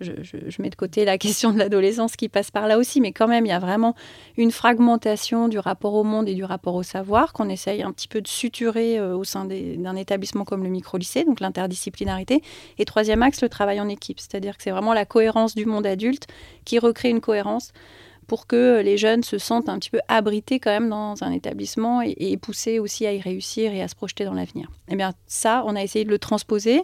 Je, 0.00 0.62
mets 0.62 0.70
de 0.70 0.74
côté 0.74 1.04
la 1.04 1.18
question 1.18 1.52
de 1.52 1.58
l'adolescence 1.58 2.16
qui 2.16 2.28
passe 2.28 2.50
par 2.50 2.66
là 2.66 2.78
aussi, 2.78 3.00
mais 3.00 3.12
quand 3.12 3.28
même, 3.28 3.46
il 3.46 3.50
y 3.50 3.52
a 3.52 3.58
vraiment 3.58 3.94
une 4.36 4.50
fragmentation 4.50 5.48
du 5.48 5.58
rapport 5.58 5.94
au 5.94 6.04
monde 6.04 6.28
et 6.28 6.34
du 6.34 6.44
rapport 6.44 6.74
au 6.74 6.82
savoir 6.82 7.32
qu'on 7.32 7.48
essaye 7.48 7.82
un 7.82 7.92
petit 7.92 8.08
peu 8.08 8.20
de 8.20 8.28
suturer 8.28 8.98
euh, 8.98 9.16
au 9.16 9.24
sein 9.24 9.44
d'un 9.44 9.96
établissement 9.96 10.44
comme 10.44 10.62
le 10.62 10.70
micro-lycée, 10.70 11.24
donc 11.24 11.40
l'interdisciplinarité. 11.40 12.42
Et 12.78 12.84
troisième 12.84 13.22
axe, 13.22 13.42
le 13.42 13.48
travail 13.48 13.80
en 13.80 13.88
équipe, 13.88 14.20
c'est-à-dire 14.20 14.56
que 14.56 14.62
c'est 14.62 14.70
vraiment 14.70 14.94
la 14.94 15.04
cohérence 15.04 15.54
du 15.54 15.66
monde 15.66 15.86
adulte 15.86 16.26
qui 16.64 16.78
recrée 16.78 17.10
une 17.10 17.20
cohérence 17.20 17.72
pour 18.30 18.46
que 18.46 18.80
les 18.80 18.96
jeunes 18.96 19.24
se 19.24 19.38
sentent 19.38 19.68
un 19.68 19.80
petit 19.80 19.90
peu 19.90 19.98
abrités 20.06 20.60
quand 20.60 20.70
même 20.70 20.88
dans 20.88 21.24
un 21.24 21.32
établissement 21.32 22.00
et, 22.00 22.36
poussés 22.36 22.78
aussi 22.78 23.04
à 23.04 23.12
y 23.12 23.20
réussir 23.20 23.72
et 23.72 23.82
à 23.82 23.88
se 23.88 23.96
projeter 23.96 24.24
dans 24.24 24.34
l'avenir. 24.34 24.70
Eh 24.86 24.94
bien, 24.94 25.14
ça, 25.26 25.64
on 25.66 25.74
a 25.74 25.82
essayé 25.82 26.04
de 26.04 26.10
le 26.10 26.18
transposer. 26.20 26.80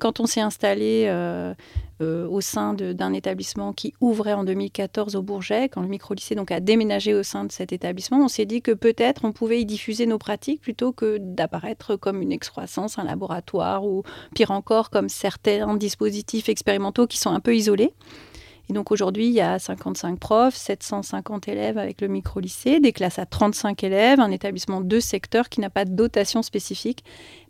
Quand 0.00 0.18
on 0.18 0.24
s'est 0.24 0.40
installé 0.40 1.04
euh, 1.08 1.52
euh, 2.00 2.26
au 2.26 2.40
sein 2.40 2.72
d'un 2.72 3.12
établissement 3.12 3.74
qui 3.74 3.92
ouvrait 4.00 4.32
en 4.32 4.44
2014 4.44 5.14
au 5.14 5.20
Bourget, 5.20 5.68
quand 5.68 5.82
le 5.82 5.88
micro-lycée 5.88 6.34
donc 6.34 6.50
a 6.50 6.58
déménagé 6.58 7.12
au 7.12 7.22
sein 7.22 7.44
de 7.44 7.52
cet 7.52 7.74
établissement, 7.74 8.24
on 8.24 8.28
s'est 8.28 8.46
dit 8.46 8.62
que 8.62 8.72
peut-être 8.72 9.26
on 9.26 9.32
pouvait 9.32 9.60
y 9.60 9.66
diffuser 9.66 10.06
nos 10.06 10.16
pratiques 10.16 10.62
plutôt 10.62 10.92
que 10.92 11.18
d'apparaître 11.18 11.96
comme 11.96 12.22
une 12.22 12.32
excroissance, 12.32 12.98
un 12.98 13.04
laboratoire 13.04 13.84
ou 13.84 14.04
pire 14.34 14.52
encore 14.52 14.88
comme 14.88 15.10
certains 15.10 15.76
dispositifs 15.76 16.48
expérimentaux 16.48 17.06
qui 17.06 17.18
sont 17.18 17.30
un 17.30 17.40
peu 17.40 17.54
isolés. 17.54 17.92
Et 18.70 18.74
donc 18.74 18.90
aujourd'hui, 18.90 19.26
il 19.26 19.32
y 19.32 19.40
a 19.40 19.58
55 19.58 20.18
profs, 20.18 20.54
750 20.54 21.48
élèves 21.48 21.78
avec 21.78 22.00
le 22.00 22.08
micro-lycée, 22.08 22.80
des 22.80 22.92
classes 22.92 23.18
à 23.18 23.24
35 23.24 23.82
élèves, 23.82 24.20
un 24.20 24.30
établissement 24.30 24.80
de 24.82 25.00
secteur 25.00 25.48
qui 25.48 25.60
n'a 25.60 25.70
pas 25.70 25.84
de 25.84 25.92
dotation 25.92 26.42
spécifique 26.42 27.02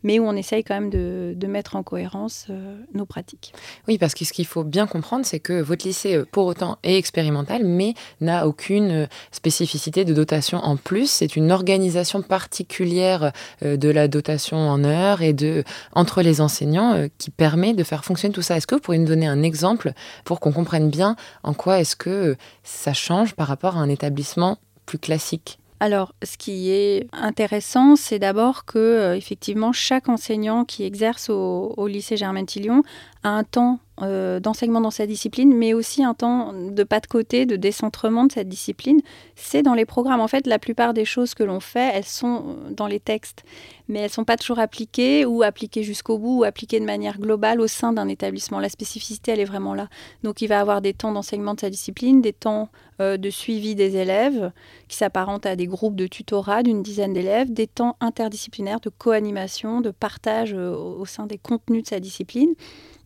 mais 0.02 0.18
où 0.18 0.26
on 0.26 0.34
essaye 0.36 0.64
quand 0.64 0.74
même 0.74 0.90
de, 0.90 1.46
mettre 1.48 1.76
en 1.76 1.82
cohérence 1.82 2.46
euh, 2.50 2.76
nos 2.92 3.06
pratiques. 3.06 3.54
Oui, 3.88 3.96
parce 3.96 4.12
que 4.12 4.26
ce 4.26 4.34
qu'il 4.34 4.44
faut 4.46 4.62
bien 4.62 4.86
comprendre, 4.86 5.24
c'est 5.24 5.40
que 5.40 5.62
votre 5.62 5.86
lycée, 5.86 6.14
euh, 6.14 6.26
pour 6.30 6.44
autant, 6.44 6.76
est 6.82 6.98
expérimental, 6.98 7.64
mais 7.64 7.94
n'a 8.20 8.46
aucune 8.46 8.90
euh, 8.90 9.06
spécificité 9.32 10.04
de 10.04 10.12
dotation 10.12 10.58
en 10.58 10.76
plus. 10.76 11.10
C'est 11.10 11.36
une 11.36 11.50
organisation 11.50 12.20
particulière 12.20 13.32
de 13.62 13.88
la 13.88 14.08
dotation 14.08 14.58
en 14.58 14.84
heures 14.84 15.22
et 15.22 15.32
de 15.32 15.64
entre 15.94 16.20
les 16.20 16.42
enseignants 16.42 17.08
qui 17.16 17.30
permet 17.30 17.72
de 17.72 17.82
faire 17.82 18.04
fonctionner 18.04 18.34
tout 18.34 18.42
ça. 18.42 18.56
Est-ce 18.56 18.66
que 18.66 18.74
vous 18.74 18.80
pourriez 18.80 19.00
nous 19.00 19.06
donner 19.06 19.26
un 19.26 19.42
exemple 19.42 19.92
pour 20.24 20.40
qu'on 20.40 20.52
comprenne 20.52 20.90
bien 20.90 21.07
en 21.42 21.54
quoi 21.54 21.80
est-ce 21.80 21.96
que 21.96 22.36
ça 22.62 22.92
change 22.92 23.34
par 23.34 23.48
rapport 23.48 23.76
à 23.76 23.80
un 23.80 23.88
établissement 23.88 24.58
plus 24.86 24.98
classique? 24.98 25.58
Alors, 25.80 26.12
ce 26.24 26.36
qui 26.36 26.70
est 26.70 27.06
intéressant, 27.12 27.94
c'est 27.94 28.18
d'abord 28.18 28.64
que, 28.64 28.78
euh, 28.78 29.16
effectivement, 29.16 29.72
chaque 29.72 30.08
enseignant 30.08 30.64
qui 30.64 30.82
exerce 30.82 31.30
au, 31.30 31.86
lycée 31.86 32.16
Germain-Tillon 32.16 32.82
a 33.17 33.17
un 33.24 33.44
temps 33.44 33.80
euh, 34.00 34.38
d'enseignement 34.38 34.80
dans 34.80 34.92
sa 34.92 35.06
discipline, 35.06 35.52
mais 35.52 35.74
aussi 35.74 36.04
un 36.04 36.14
temps 36.14 36.52
de 36.52 36.84
pas 36.84 37.00
de 37.00 37.06
côté, 37.08 37.46
de 37.46 37.56
décentrement 37.56 38.24
de 38.24 38.32
cette 38.32 38.48
discipline. 38.48 39.00
C'est 39.34 39.62
dans 39.62 39.74
les 39.74 39.86
programmes. 39.86 40.20
En 40.20 40.28
fait, 40.28 40.46
la 40.46 40.60
plupart 40.60 40.94
des 40.94 41.04
choses 41.04 41.34
que 41.34 41.42
l'on 41.42 41.58
fait, 41.58 41.90
elles 41.94 42.04
sont 42.04 42.56
dans 42.70 42.86
les 42.86 43.00
textes, 43.00 43.42
mais 43.88 44.00
elles 44.00 44.10
sont 44.10 44.24
pas 44.24 44.36
toujours 44.36 44.60
appliquées 44.60 45.24
ou 45.24 45.42
appliquées 45.42 45.82
jusqu'au 45.82 46.18
bout 46.18 46.40
ou 46.40 46.44
appliquées 46.44 46.78
de 46.78 46.84
manière 46.84 47.18
globale 47.18 47.60
au 47.60 47.66
sein 47.66 47.92
d'un 47.92 48.06
établissement. 48.06 48.60
La 48.60 48.68
spécificité, 48.68 49.32
elle 49.32 49.40
est 49.40 49.44
vraiment 49.44 49.74
là. 49.74 49.88
Donc, 50.22 50.42
il 50.42 50.46
va 50.46 50.60
avoir 50.60 50.80
des 50.80 50.94
temps 50.94 51.10
d'enseignement 51.10 51.54
de 51.54 51.60
sa 51.60 51.70
discipline, 51.70 52.20
des 52.20 52.32
temps 52.32 52.68
euh, 53.00 53.16
de 53.16 53.30
suivi 53.30 53.74
des 53.74 53.96
élèves 53.96 54.52
qui 54.86 54.96
s'apparentent 54.96 55.46
à 55.46 55.56
des 55.56 55.66
groupes 55.66 55.96
de 55.96 56.06
tutorat 56.06 56.62
d'une 56.62 56.84
dizaine 56.84 57.14
d'élèves, 57.14 57.52
des 57.52 57.66
temps 57.66 57.96
interdisciplinaires 58.00 58.80
de 58.80 58.90
co-animation, 58.90 59.80
de 59.80 59.90
partage 59.90 60.54
euh, 60.54 60.72
au 60.76 61.04
sein 61.04 61.26
des 61.26 61.38
contenus 61.38 61.82
de 61.82 61.88
sa 61.88 61.98
discipline 61.98 62.54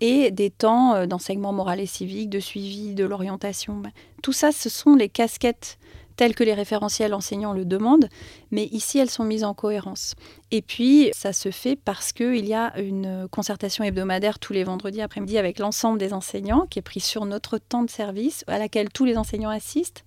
et 0.02 0.32
des 0.32 0.50
temps 0.50 0.94
euh, 0.94 1.06
d'enseignement 1.06 1.52
moral 1.52 1.80
et 1.80 1.86
civique, 1.86 2.28
de 2.28 2.40
suivi 2.40 2.94
de 2.94 3.04
l'orientation. 3.04 3.76
Ben, 3.76 3.92
tout 4.20 4.32
ça, 4.32 4.52
ce 4.52 4.68
sont 4.68 4.96
les 4.96 5.08
casquettes 5.08 5.78
telles 6.16 6.34
que 6.34 6.44
les 6.44 6.52
référentiels 6.52 7.14
enseignants 7.14 7.54
le 7.54 7.64
demandent, 7.64 8.08
mais 8.50 8.64
ici 8.66 8.98
elles 8.98 9.08
sont 9.08 9.24
mises 9.24 9.44
en 9.44 9.54
cohérence. 9.54 10.14
Et 10.50 10.60
puis 10.60 11.10
ça 11.14 11.32
se 11.32 11.50
fait 11.50 11.76
parce 11.76 12.12
qu'il 12.12 12.44
y 12.46 12.52
a 12.52 12.78
une 12.78 13.26
concertation 13.30 13.82
hebdomadaire 13.82 14.38
tous 14.38 14.52
les 14.52 14.64
vendredis 14.64 15.00
après-midi 15.00 15.38
avec 15.38 15.58
l'ensemble 15.58 15.98
des 15.98 16.12
enseignants 16.12 16.66
qui 16.68 16.80
est 16.80 16.82
prise 16.82 17.04
sur 17.04 17.24
notre 17.24 17.56
temps 17.56 17.82
de 17.82 17.90
service, 17.90 18.44
à 18.46 18.58
laquelle 18.58 18.90
tous 18.90 19.06
les 19.06 19.16
enseignants 19.16 19.48
assistent 19.48 20.04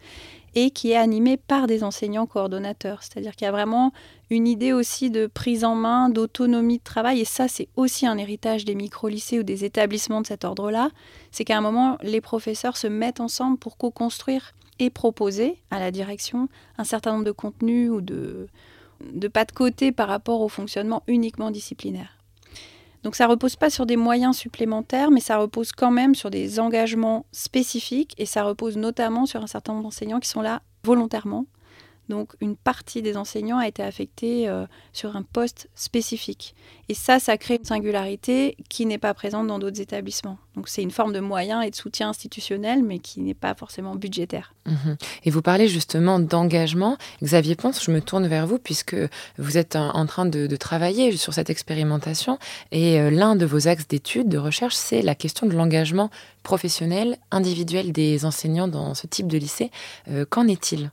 et 0.55 0.71
qui 0.71 0.91
est 0.91 0.95
animée 0.95 1.37
par 1.37 1.67
des 1.67 1.83
enseignants 1.83 2.25
coordonnateurs. 2.25 3.03
C'est-à-dire 3.03 3.35
qu'il 3.35 3.45
y 3.45 3.49
a 3.49 3.51
vraiment 3.51 3.91
une 4.29 4.47
idée 4.47 4.71
aussi 4.73 5.11
de 5.11 5.27
prise 5.27 5.65
en 5.65 5.75
main, 5.75 6.09
d'autonomie 6.09 6.77
de 6.77 6.83
travail. 6.83 7.19
Et 7.19 7.25
ça, 7.25 7.47
c'est 7.47 7.67
aussi 7.75 8.07
un 8.07 8.17
héritage 8.17 8.63
des 8.63 8.73
micro-lycées 8.73 9.39
ou 9.39 9.43
des 9.43 9.65
établissements 9.65 10.21
de 10.21 10.27
cet 10.27 10.45
ordre-là. 10.45 10.89
C'est 11.31 11.43
qu'à 11.43 11.57
un 11.57 11.61
moment, 11.61 11.97
les 12.01 12.21
professeurs 12.21 12.77
se 12.77 12.87
mettent 12.87 13.19
ensemble 13.19 13.57
pour 13.57 13.77
co-construire 13.77 14.53
et 14.79 14.89
proposer 14.89 15.57
à 15.71 15.79
la 15.79 15.91
direction 15.91 16.47
un 16.77 16.83
certain 16.85 17.11
nombre 17.11 17.25
de 17.25 17.31
contenus 17.31 17.89
ou 17.91 18.01
de, 18.01 18.47
de 19.01 19.27
pas 19.27 19.45
de 19.45 19.51
côté 19.51 19.91
par 19.91 20.07
rapport 20.07 20.41
au 20.41 20.49
fonctionnement 20.49 21.03
uniquement 21.07 21.51
disciplinaire. 21.51 22.24
Donc 23.05 23.15
ça 23.15 23.27
repose 23.27 23.55
pas 23.55 23.69
sur 23.69 23.85
des 23.85 23.97
moyens 23.97 24.35
supplémentaires, 24.35 25.11
mais 25.11 25.19
ça 25.19 25.37
repose 25.37 25.71
quand 25.71 25.91
même 25.91 26.15
sur 26.15 26.31
des 26.31 26.59
engagements 26.59 27.27
spécifiques 27.31 28.15
et 28.17 28.25
ça 28.25 28.41
repose 28.41 28.77
notamment 28.77 29.27
sur 29.27 29.43
un 29.43 29.47
certain 29.47 29.73
nombre 29.73 29.83
d'enseignants 29.83 30.19
qui 30.19 30.27
sont 30.27 30.41
là 30.41 30.63
volontairement 30.83 31.45
donc 32.09 32.33
une 32.41 32.55
partie 32.55 33.01
des 33.01 33.17
enseignants 33.17 33.57
a 33.57 33.67
été 33.67 33.83
affectée 33.83 34.47
euh, 34.47 34.65
sur 34.93 35.15
un 35.15 35.23
poste 35.23 35.69
spécifique. 35.75 36.55
Et 36.87 36.93
ça, 36.93 37.19
ça 37.19 37.37
crée 37.37 37.55
une 37.55 37.65
singularité 37.65 38.57
qui 38.69 38.85
n'est 38.85 38.97
pas 38.97 39.13
présente 39.13 39.47
dans 39.47 39.59
d'autres 39.59 39.81
établissements. 39.81 40.37
Donc 40.55 40.69
c'est 40.69 40.83
une 40.83 40.91
forme 40.91 41.13
de 41.13 41.19
moyen 41.19 41.61
et 41.61 41.69
de 41.69 41.75
soutien 41.75 42.09
institutionnel, 42.09 42.83
mais 42.83 42.99
qui 42.99 43.21
n'est 43.21 43.33
pas 43.33 43.55
forcément 43.55 43.95
budgétaire. 43.95 44.53
Mhm. 44.65 44.97
Et 45.23 45.29
vous 45.29 45.41
parlez 45.41 45.67
justement 45.67 46.19
d'engagement. 46.19 46.97
Xavier 47.23 47.55
Ponce, 47.55 47.83
je 47.83 47.91
me 47.91 48.01
tourne 48.01 48.27
vers 48.27 48.47
vous 48.47 48.59
puisque 48.59 48.95
vous 49.37 49.57
êtes 49.57 49.75
en 49.75 50.05
train 50.05 50.25
de, 50.25 50.55
travailler 50.55 51.15
sur 51.17 51.33
cette 51.33 51.49
expérimentation. 51.49 52.39
Et 52.71 52.99
euh, 52.99 53.09
l'un 53.09 53.35
de 53.35 53.45
vos 53.45 53.67
axes 53.67 53.87
d'études, 53.87 54.29
de 54.29 54.37
recherche, 54.37 54.75
c'est 54.75 55.01
la 55.01 55.15
question 55.15 55.47
de 55.47 55.53
l'engagement 55.53 56.09
professionnel, 56.43 57.17
individuel 57.31 57.91
des 57.91 58.23
enseignants 58.23 58.69
dans 58.69 58.93
ce 58.93 59.07
type 59.07 59.27
de 59.27 59.37
lycée. 59.37 59.71
Euh, 60.07 60.25
qu'en 60.29 60.47
est-il? 60.47 60.91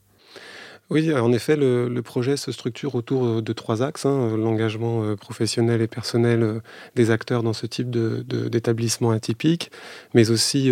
Oui, 0.90 1.10
en 1.14 1.32
effet, 1.32 1.56
le, 1.56 2.02
projet 2.02 2.36
se 2.36 2.52
structure 2.52 2.94
autour 2.96 3.24
euh, 3.24 3.42
de 3.42 3.52
trois 3.52 3.82
axes. 3.82 4.04
Hein, 4.04 4.36
l'engagement 4.36 5.04
euh, 5.04 5.16
professionnel 5.16 5.80
et 5.80 5.86
personnel 5.86 6.42
euh, 6.42 6.60
des 6.96 7.10
acteurs 7.10 7.42
dans 7.42 7.52
ce 7.52 7.64
type 7.66 7.88
d'établissement 7.90 9.10
atypique, 9.10 9.70
mais 10.12 10.30
aussi 10.30 10.70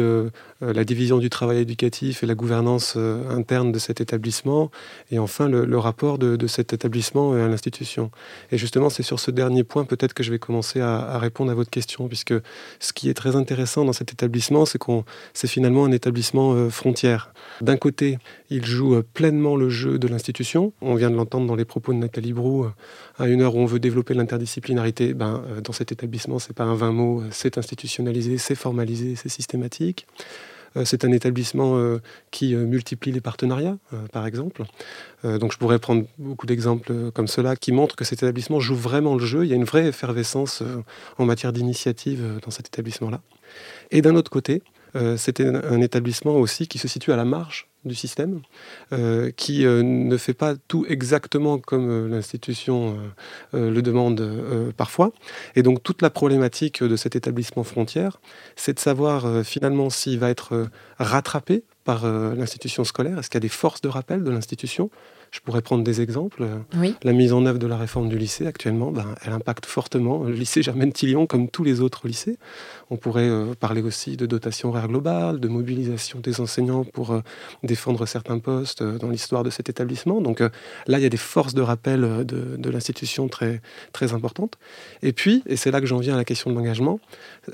la 0.61 0.85
division 0.85 1.19
du 1.19 1.31
travail 1.31 1.59
éducatif 1.59 2.23
et 2.23 2.26
la 2.26 2.35
gouvernance 2.35 2.97
interne 2.97 3.73
de 3.73 3.79
cet 3.79 4.00
établissement, 4.00 4.71
et 5.11 5.19
enfin 5.19 5.49
le, 5.49 5.79
rapport 5.79 6.19
de, 6.19 6.47
cet 6.47 6.73
établissement 6.73 7.33
à 7.33 7.49
l'institution. 7.49 8.11
Et 8.52 8.59
justement, 8.59 8.90
c'est 8.90 9.02
sur 9.02 9.19
ce 9.21 9.31
dernier 9.31 9.64
point 9.64 9.85
peut-être 9.85 10.12
que 10.12 10.23
je 10.23 10.31
vais 10.31 10.38
commencer 10.38 10.81
à, 10.81 10.97
à, 10.97 11.19
répondre 11.19 11.50
à 11.50 11.55
votre 11.55 11.71
question, 11.71 12.09
puisque 12.09 12.35
ce 12.79 12.93
qui 12.93 13.09
est 13.09 13.14
très 13.14 13.37
intéressant 13.37 13.85
dans 13.85 13.93
cet 13.93 14.12
établissement, 14.12 14.67
c'est 14.67 14.79
qu'on 14.79 15.05
c'est 15.33 15.49
finalement 15.49 15.85
un 15.85 15.93
établissement 15.93 16.69
frontière. 16.69 17.33
D'un 17.61 17.76
côté, 17.76 18.19
il 18.50 18.64
joue 18.67 19.02
pleinement 19.14 19.57
le 19.57 19.71
jeu 19.71 19.99
de 19.99 20.10
l'institution. 20.11 20.73
On 20.81 20.95
vient 20.95 21.11
de 21.11 21.17
l'entendre 21.17 21.47
dans 21.47 21.55
les 21.55 21.64
propos 21.64 21.93
de 21.93 21.99
Nathalie 21.99 22.33
Brou, 22.33 22.64
euh, 22.64 22.71
à 23.19 23.29
une 23.29 23.43
heure 23.43 23.55
où 23.55 23.59
on 23.59 23.67
veut 23.67 23.81
développer 23.81 24.14
l'interdisciplinarité. 24.14 25.14
Ben, 25.14 25.43
euh, 25.47 25.61
dans 25.61 25.73
cet 25.73 25.93
établissement, 25.93 26.38
c'est 26.38 26.52
pas 26.52 26.64
un 26.64 26.75
vain 26.75 26.93
mot, 26.93 27.21
euh, 27.21 27.29
c'est 27.31 27.59
institutionnalisé, 27.59 28.38
c'est 28.38 28.55
formalisé, 28.55 29.17
c'est 29.17 29.29
systématique. 29.29 30.07
C'est 30.85 31.05
un 31.05 31.11
établissement 31.11 31.99
qui 32.31 32.55
multiplie 32.55 33.11
les 33.11 33.21
partenariats, 33.21 33.76
par 34.12 34.25
exemple. 34.25 34.62
Donc 35.25 35.52
je 35.52 35.59
pourrais 35.59 35.81
prendre 35.81 36.05
beaucoup 36.17 36.47
d'exemples 36.47 37.11
comme 37.11 37.26
cela 37.26 37.57
qui 37.57 37.73
montrent 37.73 37.97
que 37.97 38.05
cet 38.05 38.23
établissement 38.23 38.61
joue 38.61 38.76
vraiment 38.76 39.17
le 39.17 39.26
jeu. 39.26 39.45
Il 39.45 39.50
y 39.50 39.52
a 39.52 39.57
une 39.57 39.64
vraie 39.64 39.88
effervescence 39.88 40.62
en 41.19 41.25
matière 41.25 41.52
d'initiative 41.52 42.38
dans 42.45 42.52
cet 42.52 42.69
établissement-là. 42.69 43.21
Et 43.90 44.00
d'un 44.00 44.14
autre 44.14 44.31
côté, 44.31 44.62
c'était 45.16 45.47
un 45.47 45.80
établissement 45.80 46.37
aussi 46.37 46.66
qui 46.66 46.78
se 46.78 46.88
situe 46.88 47.12
à 47.12 47.16
la 47.16 47.25
marge 47.25 47.70
du 47.85 47.94
système, 47.94 48.42
euh, 48.92 49.30
qui 49.30 49.64
euh, 49.64 49.82
ne 49.82 50.16
fait 50.16 50.35
pas 50.35 50.54
tout 50.68 50.85
exactement 50.88 51.59
comme 51.59 51.90
euh, 51.90 52.09
l'institution 52.09 52.99
le 53.52 53.80
demande 53.80 54.73
parfois. 54.76 55.12
Et 55.56 55.62
donc 55.62 55.82
toute 55.82 56.02
la 56.02 56.11
problématique 56.11 56.82
de 56.82 56.97
cet 56.97 57.16
établissement 57.16 57.64
frontière, 57.64 58.20
c'est 58.56 58.75
de 58.75 58.78
savoir 58.78 59.44
finalement 59.44 59.90
s'il 59.90 60.18
va 60.18 60.30
être 60.30 60.68
rattrapé 60.99 61.64
par 61.85 62.06
l'institution 62.06 62.85
scolaire, 62.85 63.18
est-ce 63.18 63.30
qu'il 63.30 63.37
y 63.37 63.38
a 63.38 63.40
des 63.40 63.49
forces 63.49 63.80
de 63.80 63.88
rappel 63.88 64.23
de 64.23 64.30
l'institution 64.30 64.90
Je 65.30 65.40
pourrais 65.40 65.62
prendre 65.62 65.84
des 65.84 66.00
exemples. 66.00 66.46
Oui. 66.76 66.94
La 67.02 67.12
mise 67.12 67.32
en 67.32 67.46
œuvre 67.46 67.58
de 67.58 67.66
la 67.66 67.76
réforme 67.76 68.08
du 68.08 68.18
lycée 68.18 68.46
actuellement, 68.46 68.90
ben, 68.90 69.14
elle 69.25 69.32
impacte 69.32 69.66
fortement 69.66 70.25
le 70.25 70.32
lycée 70.32 70.62
Germaine-Tillion 70.62 71.26
comme 71.26 71.49
tous 71.49 71.64
les 71.64 71.80
autres 71.80 72.08
lycées. 72.08 72.38
On 72.90 72.96
pourrait 72.96 73.28
euh, 73.28 73.54
parler 73.54 73.82
aussi 73.82 74.16
de 74.16 74.26
dotation 74.26 74.70
horaire 74.70 74.88
globale, 74.88 75.38
de 75.38 75.49
mobilisation 75.49 76.18
des 76.18 76.40
enseignants 76.40 76.84
pour 76.84 77.12
euh, 77.12 77.20
défendre 77.62 78.06
certains 78.06 78.38
postes 78.38 78.82
euh, 78.82 78.99
dans 78.99 79.08
l'histoire 79.08 79.44
de 79.44 79.50
cet 79.50 79.68
établissement. 79.68 80.20
Donc 80.20 80.40
là, 80.40 80.50
il 80.99 81.02
y 81.02 81.06
a 81.06 81.08
des 81.08 81.16
forces 81.16 81.54
de 81.54 81.62
rappel 81.62 82.25
de, 82.25 82.56
de 82.56 82.70
l'institution 82.70 83.28
très, 83.28 83.60
très 83.92 84.12
importantes. 84.12 84.58
Et 85.02 85.12
puis, 85.12 85.42
et 85.46 85.56
c'est 85.56 85.70
là 85.70 85.80
que 85.80 85.87
j'en 85.87 85.99
viens 85.99 86.14
à 86.14 86.16
la 86.16 86.25
question 86.25 86.50
de 86.50 86.56
l'engagement, 86.56 86.99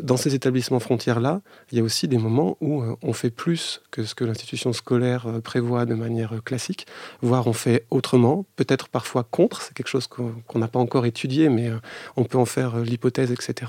dans 0.00 0.16
ces 0.16 0.34
établissements 0.34 0.80
frontières-là, 0.80 1.42
il 1.72 1.78
y 1.78 1.80
a 1.80 1.84
aussi 1.84 2.08
des 2.08 2.18
moments 2.18 2.56
où 2.60 2.82
on 3.02 3.12
fait 3.12 3.30
plus 3.30 3.82
que 3.90 4.04
ce 4.04 4.14
que 4.14 4.24
l'institution 4.24 4.72
scolaire 4.72 5.26
prévoit 5.42 5.84
de 5.84 5.94
manière 5.94 6.42
classique, 6.44 6.86
voire 7.20 7.46
on 7.46 7.52
fait 7.52 7.65
autrement, 7.90 8.46
peut-être 8.56 8.88
parfois 8.88 9.24
contre, 9.24 9.62
c'est 9.62 9.74
quelque 9.74 9.88
chose 9.88 10.06
qu'on 10.06 10.58
n'a 10.58 10.68
pas 10.68 10.78
encore 10.78 11.06
étudié, 11.06 11.48
mais 11.48 11.70
on 12.16 12.24
peut 12.24 12.38
en 12.38 12.44
faire 12.46 12.78
l'hypothèse, 12.78 13.32
etc 13.32 13.66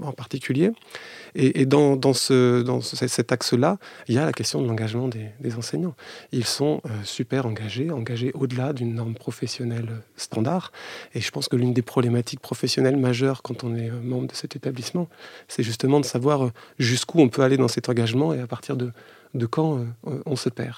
en 0.00 0.12
particulier. 0.12 0.72
Et, 1.34 1.66
dans, 1.66 1.98
ce, 2.12 2.62
dans 2.62 2.80
cet 2.80 3.32
axe-là, 3.32 3.78
il 4.08 4.14
y 4.14 4.18
a 4.18 4.24
la 4.24 4.32
question 4.32 4.62
de 4.62 4.66
l'engagement 4.66 5.08
des, 5.08 5.56
enseignants. 5.56 5.94
Ils 6.32 6.44
sont 6.44 6.80
euh, 6.86 6.88
super 7.04 7.46
engagés, 7.46 7.90
engagés 7.90 8.30
au-delà 8.34 8.72
d'une 8.72 8.94
norme 8.94 9.14
professionnelle 9.14 9.88
standard. 10.16 10.72
Et 11.14 11.20
je 11.20 11.30
pense 11.30 11.48
que 11.48 11.56
l'une 11.56 11.72
des 11.72 11.82
problématiques 11.82 12.40
professionnelles 12.40 12.96
majeures 12.96 13.42
quand 13.42 13.64
on 13.64 13.74
est 13.74 13.90
euh, 13.90 14.00
membre 14.00 14.28
de 14.28 14.34
cet 14.34 14.56
établissement, 14.56 15.08
c'est 15.48 15.62
justement 15.62 16.00
de 16.00 16.04
savoir 16.04 16.46
euh, 16.46 16.52
jusqu'où 16.78 17.20
on 17.20 17.28
peut 17.28 17.42
aller 17.42 17.56
dans 17.56 17.68
cet 17.68 17.88
engagement 17.88 18.32
et 18.34 18.40
à 18.40 18.46
partir 18.46 18.76
de 18.76 18.92
quand 19.50 19.84
on 20.24 20.34
se 20.34 20.48
perd. 20.48 20.76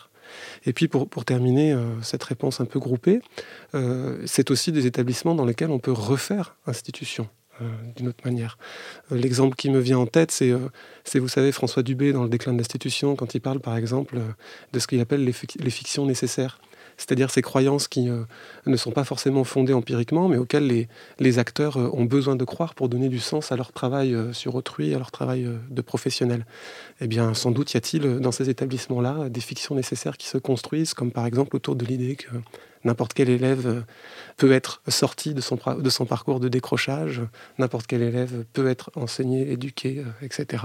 Et 0.67 0.73
puis 0.73 0.89
pour, 0.89 1.09
terminer 1.25 1.77
cette 2.03 2.23
réponse 2.23 2.61
un 2.61 2.65
peu 2.65 2.79
groupée, 2.79 3.21
c'est 4.25 4.51
aussi 4.51 4.73
des 4.73 4.87
établissements 4.87 5.35
dans 5.35 5.45
lesquels 5.45 5.71
on 5.71 5.79
peut 5.79 5.93
refaire 5.93 6.57
institution. 6.67 7.29
Euh, 7.61 7.65
d'une 7.97 8.07
autre 8.09 8.25
manière. 8.25 8.57
Euh, 9.11 9.17
l'exemple 9.17 9.57
qui 9.57 9.69
me 9.69 9.81
vient 9.81 9.99
en 9.99 10.07
tête, 10.07 10.37
euh, 10.43 10.69
c'est, 11.03 11.19
vous 11.19 11.27
savez, 11.27 11.51
François 11.51 11.83
Dubé 11.83 12.13
dans 12.13 12.23
Le 12.23 12.29
déclin 12.29 12.53
de 12.53 12.59
l'institution, 12.59 13.17
quand 13.17 13.35
il 13.35 13.41
parle, 13.41 13.59
par 13.59 13.77
exemple, 13.77 14.17
de 14.73 14.79
ce 14.79 14.87
qu'il 14.87 15.01
appelle 15.01 15.25
les, 15.25 15.33
fictions 15.33 16.07
nécessaires. 16.07 16.61
C'est-à-dire 16.99 17.31
ces 17.31 17.41
croyances 17.43 17.89
qui 17.89 18.11
ne 18.67 18.77
sont 18.77 18.91
pas 18.91 19.05
forcément 19.05 19.45
fondées 19.45 19.73
empiriquement, 19.73 20.29
mais 20.29 20.37
auxquelles 20.37 20.87
les, 21.19 21.39
acteurs 21.39 21.77
ont 21.77 22.05
besoin 22.05 22.37
de 22.37 22.45
croire 22.45 22.75
pour 22.75 22.89
donner 22.89 23.09
du 23.09 23.21
sens 23.21 23.53
à 23.53 23.57
leur 23.57 23.73
travail 23.73 24.17
sur 24.33 24.55
autrui, 24.57 24.95
à 24.95 24.99
leur 24.99 25.11
travail 25.11 25.49
de 25.71 25.81
professionnel. 25.81 26.45
Eh 27.01 27.07
bien, 27.07 27.35
sans 27.35 27.53
doute 27.53 27.73
y 27.75 27.77
a-t-il 27.77 28.19
dans 28.19 28.33
ces 28.33 28.51
établissements-là 28.51 29.29
des 29.29 29.41
fictions 29.41 29.75
nécessaires 29.75 30.17
qui 30.17 30.27
se 30.27 30.39
construisent, 30.39 30.93
comme 30.93 31.13
par 31.13 31.25
exemple 31.25 31.55
autour 31.55 31.77
de 31.77 31.85
l'idée 31.85 32.17
que 32.17 32.29
N'importe 32.85 33.13
quel 33.13 33.29
élève 33.29 33.67
euh, 33.67 33.81
peut 34.37 34.53
être 34.53 34.83
sorti 34.89 35.35
de 35.35 35.41
son, 35.41 35.57
parcours 35.57 36.41
de 36.41 36.49
décrochage, 36.49 37.23
n'importe 37.59 37.87
quel 37.87 38.03
élève 38.03 38.45
peut 38.53 38.69
être 38.69 38.91
enseigné, 38.95 39.51
éduqué, 39.51 39.99
euh, 39.99 40.25
etc. 40.25 40.65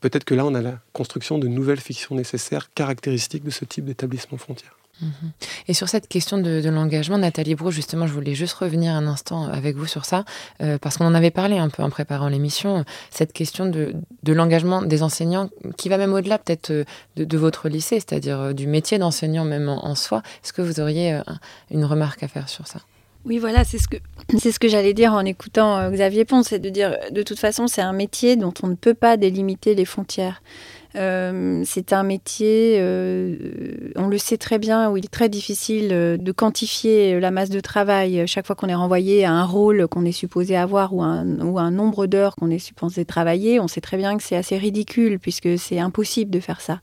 Peut-être 0.00 0.24
que 0.24 0.34
là, 0.34 0.44
on 0.46 0.54
a 0.54 0.62
la 0.62 0.78
construction 0.92 1.38
de 1.38 1.48
nouvelles 1.48 1.80
fictions 1.80 2.14
nécessaires 2.14 2.72
caractéristiques 2.72 3.44
de 3.44 3.50
ce 3.50 3.64
type 3.64 3.84
d'établissement 3.84 4.38
frontière. 4.38 4.77
Et 5.68 5.74
sur 5.74 5.88
cette 5.88 6.08
question 6.08 6.38
de, 6.38 6.68
l'engagement, 6.68 7.18
Nathalie 7.18 7.54
Brou, 7.54 7.70
justement, 7.70 8.06
je 8.06 8.12
voulais 8.12 8.34
juste 8.34 8.54
revenir 8.54 8.94
un 8.94 9.06
instant 9.06 9.46
avec 9.46 9.76
vous 9.76 9.86
sur 9.86 10.04
ça, 10.04 10.24
euh, 10.62 10.78
parce 10.78 10.96
qu'on 10.96 11.06
en 11.06 11.14
avait 11.14 11.30
parlé 11.30 11.58
un 11.58 11.68
peu 11.68 11.82
en 11.82 11.90
préparant 11.90 12.28
l'émission, 12.28 12.84
cette 13.10 13.32
question 13.32 13.66
de, 13.66 13.94
l'engagement 14.26 14.82
des 14.82 15.02
enseignants, 15.02 15.50
qui 15.76 15.88
va 15.88 15.98
même 15.98 16.12
au-delà 16.12 16.38
peut-être 16.38 16.70
euh, 16.70 16.84
de, 17.16 17.38
votre 17.38 17.68
lycée, 17.68 17.96
c'est-à-dire 17.96 18.40
euh, 18.40 18.52
du 18.52 18.66
métier 18.66 18.98
d'enseignant 18.98 19.44
même 19.44 19.68
en, 19.68 19.94
soi. 19.94 20.22
Est-ce 20.44 20.52
que 20.52 20.62
vous 20.62 20.80
auriez 20.80 21.20
une 21.70 21.84
remarque 21.84 22.22
à 22.22 22.28
faire 22.28 22.48
sur 22.48 22.66
ça? 22.66 22.80
Oui, 23.24 23.38
voilà, 23.38 23.64
c'est 23.64 23.78
ce 23.78 23.88
que 23.88 23.96
ce 24.38 24.58
que 24.58 24.68
j'allais 24.68 24.94
dire 24.94 25.12
en 25.12 25.24
écoutant 25.24 25.90
Xavier 25.90 26.24
Pont, 26.24 26.42
c'est 26.42 26.58
de 26.58 26.68
dire 26.68 26.96
de 27.10 27.22
toute 27.22 27.38
façon 27.38 27.66
c'est 27.66 27.82
un 27.82 27.92
métier 27.92 28.36
dont 28.36 28.54
on 28.62 28.68
ne 28.68 28.74
peut 28.74 28.94
pas 28.94 29.16
délimiter 29.16 29.74
les 29.74 29.84
frontières. 29.84 30.42
Euh, 30.98 31.62
c'est 31.64 31.92
un 31.92 32.02
métier, 32.02 32.76
euh, 32.80 33.36
on 33.94 34.08
le 34.08 34.18
sait 34.18 34.36
très 34.36 34.58
bien, 34.58 34.90
où 34.90 34.96
il 34.96 35.04
est 35.04 35.12
très 35.12 35.28
difficile 35.28 35.90
euh, 35.92 36.16
de 36.16 36.32
quantifier 36.32 37.20
la 37.20 37.30
masse 37.30 37.50
de 37.50 37.60
travail 37.60 38.26
chaque 38.26 38.46
fois 38.46 38.56
qu'on 38.56 38.68
est 38.68 38.74
renvoyé 38.74 39.24
à 39.24 39.32
un 39.32 39.44
rôle 39.44 39.86
qu'on 39.86 40.04
est 40.04 40.12
supposé 40.12 40.56
avoir 40.56 40.94
ou 40.94 41.02
un, 41.02 41.40
ou 41.40 41.58
un 41.58 41.70
nombre 41.70 42.06
d'heures 42.06 42.34
qu'on 42.34 42.50
est 42.50 42.58
supposé 42.58 43.04
travailler. 43.04 43.60
On 43.60 43.68
sait 43.68 43.80
très 43.80 43.96
bien 43.96 44.16
que 44.16 44.22
c'est 44.22 44.36
assez 44.36 44.58
ridicule 44.58 45.18
puisque 45.18 45.58
c'est 45.58 45.78
impossible 45.78 46.30
de 46.30 46.40
faire 46.40 46.60
ça. 46.60 46.80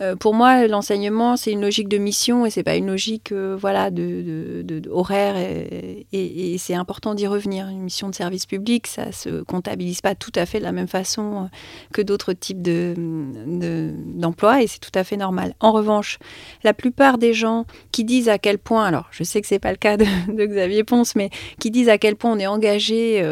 Euh, 0.00 0.16
pour 0.16 0.34
moi, 0.34 0.66
l'enseignement, 0.66 1.36
c'est 1.36 1.52
une 1.52 1.60
logique 1.60 1.88
de 1.88 1.98
mission 1.98 2.46
et 2.46 2.50
c'est 2.50 2.62
pas 2.62 2.76
une 2.76 2.86
logique 2.86 3.32
euh, 3.32 3.56
voilà, 3.58 3.90
de, 3.90 4.82
horaire. 4.90 5.36
Et, 5.36 6.56
c'est 6.58 6.74
important 6.74 7.14
d'y 7.14 7.26
revenir. 7.26 7.68
Une 7.68 7.82
mission 7.82 8.08
de 8.08 8.14
service 8.14 8.46
public, 8.46 8.86
ça 8.86 9.12
se 9.12 9.42
comptabilise 9.42 10.00
pas 10.00 10.14
tout 10.14 10.32
à 10.34 10.46
fait 10.46 10.58
de 10.58 10.64
la 10.64 10.72
même 10.72 10.88
façon 10.88 11.44
euh, 11.44 11.46
que 11.92 12.02
d'autres 12.02 12.32
types 12.32 12.62
d'emplois 12.62 14.62
et 14.62 14.66
c'est 14.66 14.78
tout 14.78 14.92
à 14.94 15.04
fait 15.04 15.16
normal. 15.16 15.54
En 15.60 15.72
revanche, 15.72 16.18
la 16.62 16.74
plupart 16.74 17.18
des 17.18 17.34
gens 17.34 17.66
qui 17.92 18.04
disent 18.04 18.28
à 18.28 18.38
quel 18.38 18.58
point, 18.58 18.84
alors 18.84 19.08
je 19.10 19.24
sais 19.24 19.40
que 19.40 19.46
c'est 19.46 19.58
pas 19.58 19.70
le 19.70 19.76
cas 19.76 19.96
de, 19.96 20.04
Xavier 20.28 20.84
Ponce, 20.84 21.16
mais 21.16 21.30
qui 21.58 21.70
disent 21.70 21.88
à 21.88 21.98
quel 21.98 22.16
point 22.16 22.32
on 22.32 22.38
est 22.38 22.46
engagé 22.46 23.24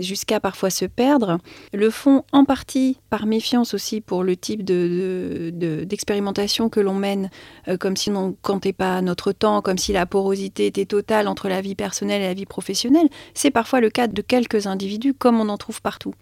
jusqu'à 0.00 0.40
parfois 0.40 0.70
se 0.70 0.84
perdre, 0.84 1.38
le 1.72 1.90
font 1.90 2.24
en 2.32 2.44
partie 2.44 2.98
par 3.10 3.26
méfiance 3.26 3.74
aussi 3.74 4.00
pour 4.00 4.22
le 4.22 4.36
type 4.36 4.64
de 4.64 5.49
d'expérimentation 5.50 6.68
que 6.68 6.80
l'on 6.80 6.94
mène, 6.94 7.30
euh, 7.68 7.76
comme 7.76 7.96
si 7.96 8.10
on 8.10 8.28
ne 8.28 8.32
comptait 8.42 8.72
pas 8.72 9.00
notre 9.02 9.32
temps, 9.32 9.62
comme 9.62 9.78
si 9.78 9.92
la 9.92 10.06
porosité 10.06 10.66
était 10.66 10.86
totale 10.86 11.28
entre 11.28 11.48
la 11.48 11.60
vie 11.60 11.74
personnelle 11.74 12.22
et 12.22 12.26
la 12.26 12.34
vie 12.34 12.46
professionnelle. 12.46 13.08
C'est 13.34 13.50
parfois 13.50 13.80
le 13.80 13.90
cas 13.90 14.06
de 14.06 14.22
quelques 14.22 14.66
individus, 14.66 15.14
comme 15.14 15.40
on 15.40 15.48
en 15.48 15.58
trouve 15.58 15.82
partout. 15.82 16.14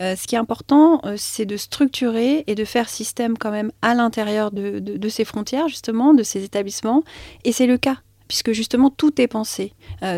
Euh, 0.00 0.16
ce 0.16 0.26
qui 0.26 0.34
est 0.34 0.38
important, 0.38 1.00
euh, 1.04 1.14
c'est 1.18 1.44
de 1.44 1.56
structurer 1.56 2.44
et 2.46 2.54
de 2.54 2.64
faire 2.64 2.88
système 2.88 3.36
quand 3.36 3.50
même 3.50 3.70
à 3.82 3.94
l'intérieur 3.94 4.50
de, 4.50 4.78
de, 4.78 5.08
ces 5.08 5.24
frontières, 5.24 5.68
justement, 5.68 6.14
de 6.14 6.22
ces 6.22 6.42
établissements. 6.44 7.02
Et 7.44 7.52
c'est 7.52 7.66
le 7.66 7.78
cas 7.78 7.96
puisque 8.28 8.52
justement 8.52 8.90
tout 8.90 9.20
est 9.20 9.26
pensé, 9.26 9.72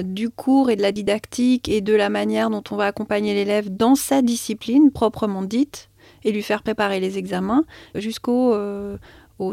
du 0.05 0.28
cours 0.28 0.68
et 0.68 0.76
de 0.76 0.83
la 0.83 0.92
didactique 0.92 1.70
et 1.70 1.81
de 1.81 1.94
la 1.94 2.11
manière 2.11 2.50
dont 2.50 2.62
on 2.70 2.76
va 2.76 2.85
accompagner 2.85 3.33
l'élève 3.33 3.74
dans 3.74 3.94
sa 3.94 4.20
discipline 4.20 4.90
proprement 4.90 5.40
dite, 5.40 5.88
et 6.24 6.32
lui 6.32 6.42
faire 6.42 6.62
préparer 6.62 7.00
les 7.00 7.18
examens 7.18 7.64
jusqu'aux 7.94 8.54
euh, 8.54 8.96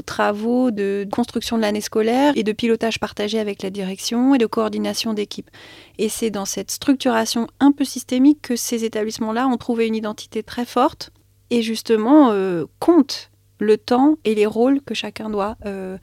travaux 0.06 0.72
de 0.72 1.08
construction 1.12 1.58
de 1.58 1.64
l'année 1.64 1.82
scolaire 1.82 2.34
et 2.36 2.44
de 2.44 2.52
pilotage 2.52 3.00
partagé 3.00 3.40
avec 3.40 3.64
la 3.64 3.70
direction 3.70 4.36
et 4.36 4.38
de 4.38 4.46
coordination 4.46 5.14
d'équipe. 5.14 5.50
Et 5.98 6.10
c'est 6.10 6.30
dans 6.30 6.46
cette 6.46 6.72
structuration 6.72 7.48
un 7.60 7.72
peu 7.72 7.84
systémique 7.84 8.42
que 8.42 8.56
ces 8.56 8.86
établissements-là 8.86 9.48
ont 9.48 9.58
trouvé 9.58 9.88
une 9.88 9.96
identité 9.96 10.44
très 10.44 10.66
forte 10.66 11.12
et 11.50 11.62
justement 11.62 12.32
euh, 12.32 12.66
comptent 12.80 13.29
le 13.60 13.78
temps 13.78 14.16
et 14.24 14.36
les 14.36 14.46
rôles 14.46 14.82
que 14.82 14.94
chacun 14.94 15.30
doit 15.30 15.58
euh, 15.66 15.98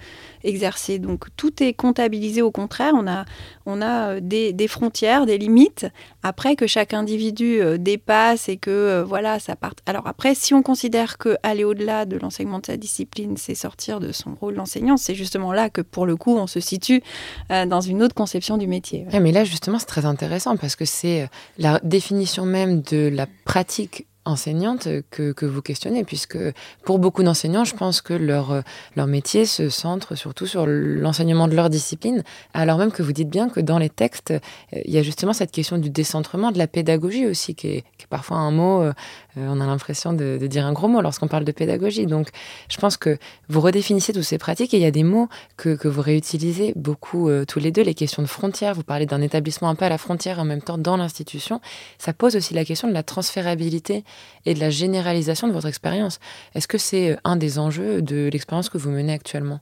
exercer. 0.45 0.99
Donc 0.99 1.27
tout 1.37 1.63
est 1.63 1.73
comptabilisé 1.73 2.43
au 2.43 2.51
contraire, 2.51 2.93
on 2.95 3.07
a, 3.07 3.25
on 3.65 3.81
a 3.81 4.17
euh, 4.17 4.21
des, 4.23 4.69
frontières, 4.69 5.27
des 5.27 5.39
limites, 5.39 5.87
après 6.23 6.57
que 6.57 6.67
chaque 6.67 6.95
individu 6.95 7.61
euh, 7.61 7.79
dépasse 7.79 8.49
et 8.49 8.57
que 8.57 9.03
voilà, 9.07 9.39
ça 9.39 9.57
part. 9.57 9.75
Alors 9.87 10.07
après, 10.07 10.35
si 10.35 10.55
on 10.55 10.63
considère 10.63 11.19
que 11.19 11.37
aller 11.43 11.65
au-delà 11.65 12.05
de 12.05 12.17
l'enseignement 12.17 12.59
de 12.59 12.67
sa 12.67 12.77
discipline, 12.77 13.37
c'est 13.37 13.55
sortir 13.55 14.01
de 14.01 14.13
son 14.13 14.35
rôle 14.35 14.55
d'enseignant, 14.55 14.97
c'est 14.97 15.15
justement 15.15 15.53
là 15.53 15.71
que 15.71 15.81
pour 15.81 16.07
le 16.07 16.17
coup, 16.17 16.37
on 16.37 16.47
se 16.47 16.61
situe 16.61 17.03
dans 17.49 17.81
une 17.81 18.03
autre 18.03 18.15
conception 18.15 18.59
du 18.59 18.67
métier. 18.67 19.07
mais 19.13 19.33
là, 19.33 19.45
justement, 19.45 19.79
c'est 19.79 19.87
très 19.87 20.05
intéressant 20.05 20.57
parce 20.57 20.77
que 20.77 20.85
c'est 20.85 21.29
la 21.59 21.81
définition 21.83 22.45
même 22.45 22.83
de 22.83 23.09
la 23.09 23.27
pratique 23.45 24.07
enseignante 24.27 24.89
que, 25.11 25.47
vous 25.47 25.63
questionnez, 25.63 26.05
puisque 26.05 26.39
pour 26.85 26.99
beaucoup 26.99 27.23
d'enseignants, 27.23 27.65
je 27.65 27.75
pense 27.75 28.01
que 28.01 28.15
leur, 28.15 28.63
métier 28.97 29.47
se 29.47 29.69
centre 29.69 30.15
surtout 30.15 30.47
sur 30.47 30.67
l'enseignement 30.67 31.49
de 31.49 31.55
leur 31.55 31.71
discipline, 31.71 32.23
alors 32.55 32.79
même 32.79 32.93
que 32.93 33.03
vous 33.03 33.13
dites 33.13 33.31
bien 33.31 33.49
que 33.49 33.61
dans 33.61 33.79
les 33.79 33.91
textes, 33.91 34.35
il 34.73 34.93
y 34.93 34.99
a 34.99 35.03
justement 35.03 35.33
cette 35.33 35.53
question 35.53 35.79
du 35.79 35.91
décentrement, 35.91 36.51
de 36.53 36.59
la 36.59 36.67
pédagogie 36.67 37.27
aussi, 37.27 37.55
qui 37.55 37.69
est, 37.69 37.85
qui 37.99 38.05
est 38.05 38.11
parfois 38.11 38.39
un 38.39 38.51
mot, 38.51 38.83
euh, 38.83 38.93
on 39.37 39.61
a 39.61 39.67
l'impression 39.67 40.13
de, 40.13 40.39
dire 40.47 40.67
un 40.67 40.73
gros 40.73 40.89
mot 40.89 41.01
lorsqu'on 41.01 41.29
parle 41.29 41.45
de 41.45 41.53
pédagogie. 41.53 42.07
Donc 42.07 42.29
je 42.69 42.77
pense 42.79 42.97
que 42.97 43.19
vous 43.49 43.61
redéfinissez 43.61 44.13
toutes 44.13 44.23
ces 44.23 44.39
pratiques 44.39 44.75
et 44.75 44.79
il 44.79 44.83
y 44.83 44.87
a 44.87 44.91
des 44.91 45.03
mots 45.03 45.29
que, 45.57 45.87
vous 45.87 46.03
réutilisez 46.03 46.73
beaucoup 46.75 47.29
euh, 47.29 47.45
tous 47.45 47.59
les 47.59 47.71
deux, 47.71 47.83
les 47.83 47.95
questions 47.95 48.23
de 48.23 48.27
frontières, 48.27 48.75
vous 48.75 48.83
parlez 48.83 49.07
d'un 49.07 49.21
établissement 49.21 49.69
un 49.69 49.75
peu 49.75 49.85
à 49.85 49.89
la 49.89 49.99
frontière 49.99 50.39
en 50.39 50.45
même 50.45 50.63
temps 50.63 50.79
dans 50.79 50.97
l'institution, 50.97 51.61
ça 51.99 52.13
pose 52.13 52.35
aussi 52.37 52.55
la 52.55 52.65
question 52.65 52.89
de 52.89 52.93
la 52.93 53.03
transférabilité 53.03 54.05
et 54.47 54.55
de 54.55 54.61
la 54.61 54.71
généralisation 54.71 55.47
de 55.49 55.53
votre 55.53 55.69
expérience. 55.69 56.19
Est-ce 56.55 56.69
que 56.69 56.79
c'est 56.79 57.13
euh, 57.13 57.17
un 57.25 57.37
des 57.37 57.59
enjeux 57.59 58.03
de 58.03 58.29
l'expérience 58.33 58.69
que 58.69 58.79
vous 58.79 58.91
menez 58.91 59.13
actuellement? 59.13 59.61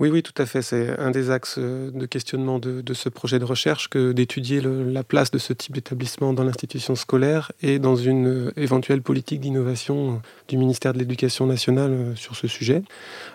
Oui, 0.00 0.10
oui, 0.10 0.22
tout 0.22 0.40
à 0.40 0.46
fait. 0.46 0.62
C'est 0.62 0.96
un 1.00 1.10
des 1.10 1.32
axes 1.32 1.56
euh, 1.58 1.90
de 1.90 2.06
questionnement 2.06 2.60
de, 2.60 2.94
ce 2.94 3.08
projet 3.08 3.40
de 3.40 3.44
recherche 3.44 3.88
que 3.88 4.12
d'étudier 4.12 4.60
la 4.60 5.02
place 5.02 5.32
de 5.32 5.38
ce 5.38 5.52
type 5.52 5.74
d'établissement 5.74 6.32
dans 6.32 6.44
l'institution 6.44 6.94
scolaire 6.94 7.50
et 7.62 7.80
dans 7.80 7.96
une 7.96 8.28
euh, 8.28 8.52
éventuelle 8.56 9.02
politique 9.02 9.40
d'innovation 9.40 10.12
euh, 10.12 10.16
du 10.46 10.56
ministère 10.56 10.92
de 10.92 11.00
l'Éducation 11.00 11.46
nationale 11.46 12.12
sur 12.14 12.36
ce 12.36 12.46
sujet. 12.46 12.84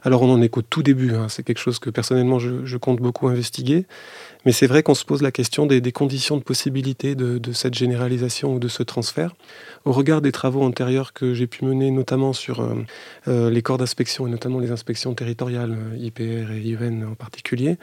Alors 0.04 0.22
on 0.22 0.32
en 0.32 0.42
est 0.42 0.48
qu'au 0.48 0.62
tout 0.62 0.84
début, 0.84 1.14
hein. 1.14 1.28
c'est 1.28 1.44
quelque 1.44 1.60
chose 1.60 1.80
que 1.80 1.90
personnellement 1.90 2.40
je 2.40 2.78
compte 2.78 3.00
beaucoup 3.00 3.28
investiguer, 3.28 3.86
mais 4.46 4.52
c'est 4.52 4.68
vrai 4.68 4.84
qu'on 4.84 4.96
se 4.96 5.06
pose 5.06 5.22
la 5.22 5.32
question 5.32 5.66
des, 5.66 5.92
conditions 5.92 6.38
de 6.38 6.44
possibilité 6.44 7.16
de, 7.16 7.54
cette 7.54 7.74
généralisation 7.74 8.56
ou 8.56 8.60
de 8.60 8.68
ce 8.68 8.84
transfert. 8.84 9.36
Au 9.86 9.92
regard 9.92 10.22
des 10.22 10.32
travaux 10.32 10.64
antérieurs 10.64 11.14
que 11.14 11.34
j'ai 11.34 11.48
pu 11.48 11.66
mener, 11.66 11.92
notamment 11.92 12.34
sur 12.34 12.62
euh, 12.62 12.76
euh, 13.28 13.50
les 13.50 13.62
corps 13.62 13.78
d'inspection 13.78 14.28
et 14.28 14.30
notamment 14.30 14.60
les 14.60 14.72
inspections 14.72 15.14
territoriales, 15.14 15.78
IPR 15.98 16.52
et 16.52 16.62
IEN 16.62 17.04
en 17.04 17.16
particulier, 17.16 17.78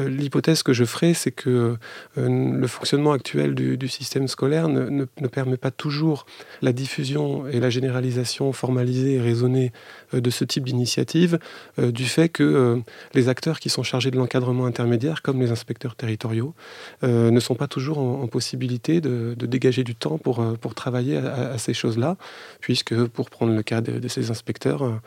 euh, 0.00 0.08
l'hypothèse 0.08 0.62
que 0.62 0.72
je 0.72 0.84
ferai, 0.84 1.14
c'est 1.14 1.32
que 1.32 1.76
euh, 2.18 2.58
le 2.58 2.66
fonctionnement 2.66 3.12
actuel 3.12 3.54
du, 3.54 3.88
système 3.88 4.28
scolaire 4.28 4.68
ne, 4.68 4.88
ne, 4.88 5.26
permet 5.28 5.56
pas 5.56 5.70
toujours 5.70 6.26
la 6.62 6.72
diffusion 6.72 7.46
et 7.48 7.60
la 7.60 7.70
généralisation 7.70 8.52
formalisée 8.52 9.14
et 9.14 9.20
raisonnée 9.20 9.72
euh, 10.14 10.20
de 10.20 10.30
ce 10.30 10.44
type 10.44 10.64
d'initiative, 10.64 11.38
euh, 11.78 11.90
du 11.90 12.04
fait 12.04 12.28
que 12.28 12.80
les 13.14 13.28
acteurs 13.28 13.60
qui 13.60 13.68
sont 13.68 13.82
chargés 13.82 14.10
de 14.10 14.16
l'encadrement 14.16 14.66
intermédiaire, 14.66 15.22
comme 15.22 15.40
les 15.40 15.50
inspecteurs 15.50 15.91
territoriaux, 15.96 16.54
ne 17.02 17.40
sont 17.40 17.54
pas 17.54 17.68
toujours 17.68 17.98
en, 17.98 18.26
possibilité 18.26 19.00
de, 19.00 19.34
dégager 19.34 19.84
du 19.84 19.94
temps 19.94 20.18
pour, 20.18 20.44
pour 20.58 20.74
travailler 20.74 21.16
à, 21.16 21.58
ces 21.58 21.74
choses-là, 21.74 22.16
puisque, 22.60 22.94
pour 23.06 23.30
prendre 23.30 23.54
le 23.54 23.62
cas 23.62 23.80
de, 23.80 23.98
de 23.98 24.08
ces 24.08 24.30
inspecteurs, 24.30 25.00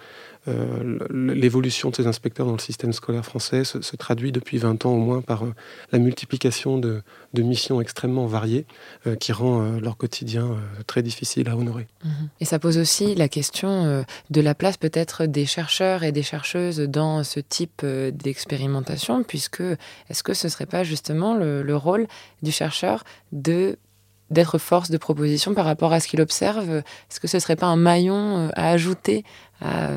euh, 0.48 1.00
l'évolution 1.10 1.90
de 1.90 1.96
ces 1.96 2.06
inspecteurs 2.06 2.46
dans 2.46 2.54
le 2.54 2.60
système 2.60 2.94
scolaire 2.94 3.26
français 3.26 3.64
se, 3.64 3.96
traduit 3.96 4.32
depuis 4.32 4.58
20 4.58 4.86
ans 4.86 4.92
au 4.92 5.00
moins 5.00 5.22
par 5.22 5.44
euh, 5.44 5.54
la 5.92 5.98
multiplication 5.98 6.78
de, 6.78 7.02
missions 7.36 7.82
extrêmement 7.82 8.28
variées 8.28 8.66
euh, 9.08 9.16
qui 9.16 9.32
rend 9.32 9.62
leur 9.80 9.98
quotidien 9.98 10.58
très 10.88 11.04
difficile 11.04 11.50
à 11.50 11.58
honorer. 11.58 11.88
Mmh. 12.04 12.10
Et 12.40 12.46
ça 12.46 12.60
pose 12.60 12.78
aussi 12.78 13.14
la 13.14 13.28
question 13.28 14.06
de 14.30 14.42
la 14.42 14.56
place 14.56 14.78
peut-être 14.78 15.26
des 15.26 15.46
chercheurs 15.46 16.04
et 16.04 16.12
des 16.12 16.24
chercheuses 16.24 16.80
dans 16.80 17.24
ce 17.24 17.40
type 17.40 17.86
d'expérimentation, 17.86 19.24
puisque 19.24 19.62
est-ce 20.10 20.24
que 20.24 20.34
ce 20.34 20.48
ne 20.48 20.52
serait 20.52 20.66
pas 20.66 20.84
justement 20.84 21.36
le, 21.36 21.62
le 21.62 21.76
rôle 21.76 22.08
du 22.42 22.52
chercheur 22.52 23.04
de 23.32 23.78
d'être 24.32 24.58
force 24.58 24.90
de 24.90 24.98
proposition 24.98 25.54
par 25.54 25.66
rapport 25.66 25.94
à 25.94 26.00
ce 26.00 26.08
qu'il 26.08 26.22
observe? 26.22 26.70
Est-ce 26.70 27.20
que 27.20 27.28
ce 27.28 27.38
ne 27.38 27.42
serait 27.42 27.56
pas 27.56 27.68
un 27.68 27.76
maillon 27.76 28.50
à 28.56 28.70
ajouter 28.70 29.24
à 29.62 29.90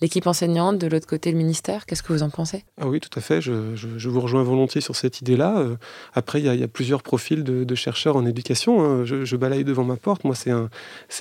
l'équipe 0.00 0.26
enseignante, 0.26 0.78
de 0.78 0.86
l'autre 0.86 1.06
côté 1.06 1.30
le 1.30 1.38
ministère. 1.38 1.86
Qu'est-ce 1.86 2.02
que 2.02 2.12
vous 2.12 2.22
en 2.22 2.30
pensez? 2.30 2.64
Ah 2.80 2.88
Oui, 2.88 3.00
tout 3.00 3.16
à 3.18 3.20
fait. 3.20 3.40
Je, 3.40 3.74
je, 3.74 4.08
vous 4.08 4.20
rejoins 4.20 4.42
volontiers 4.42 4.80
sur 4.80 4.96
cette 4.96 5.20
idée-là. 5.20 5.58
Euh, 5.58 5.76
après, 6.14 6.40
il 6.40 6.46
y, 6.46 6.62
a 6.62 6.68
plusieurs 6.68 7.02
profils 7.02 7.44
de, 7.44 7.74
chercheurs 7.74 8.16
en 8.16 8.26
éducation. 8.26 8.84
Hein. 8.84 9.04
Je, 9.04 9.36
balaye 9.36 9.64
devant 9.64 9.84
ma 9.84 9.96
porte. 9.96 10.24
Moi, 10.24 10.34
c'est 10.34 10.50
un, 10.50 10.68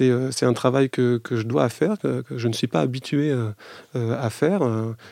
euh, 0.01 0.53
travail 0.53 0.89
que, 0.89 1.21
je 1.31 1.43
dois 1.43 1.69
faire, 1.69 1.97
que, 1.99 2.23
je 2.35 2.47
ne 2.47 2.53
suis 2.53 2.67
pas 2.67 2.81
habitué 2.81 3.31
euh, 3.31 3.53
à 3.95 4.29
faire. 4.29 4.61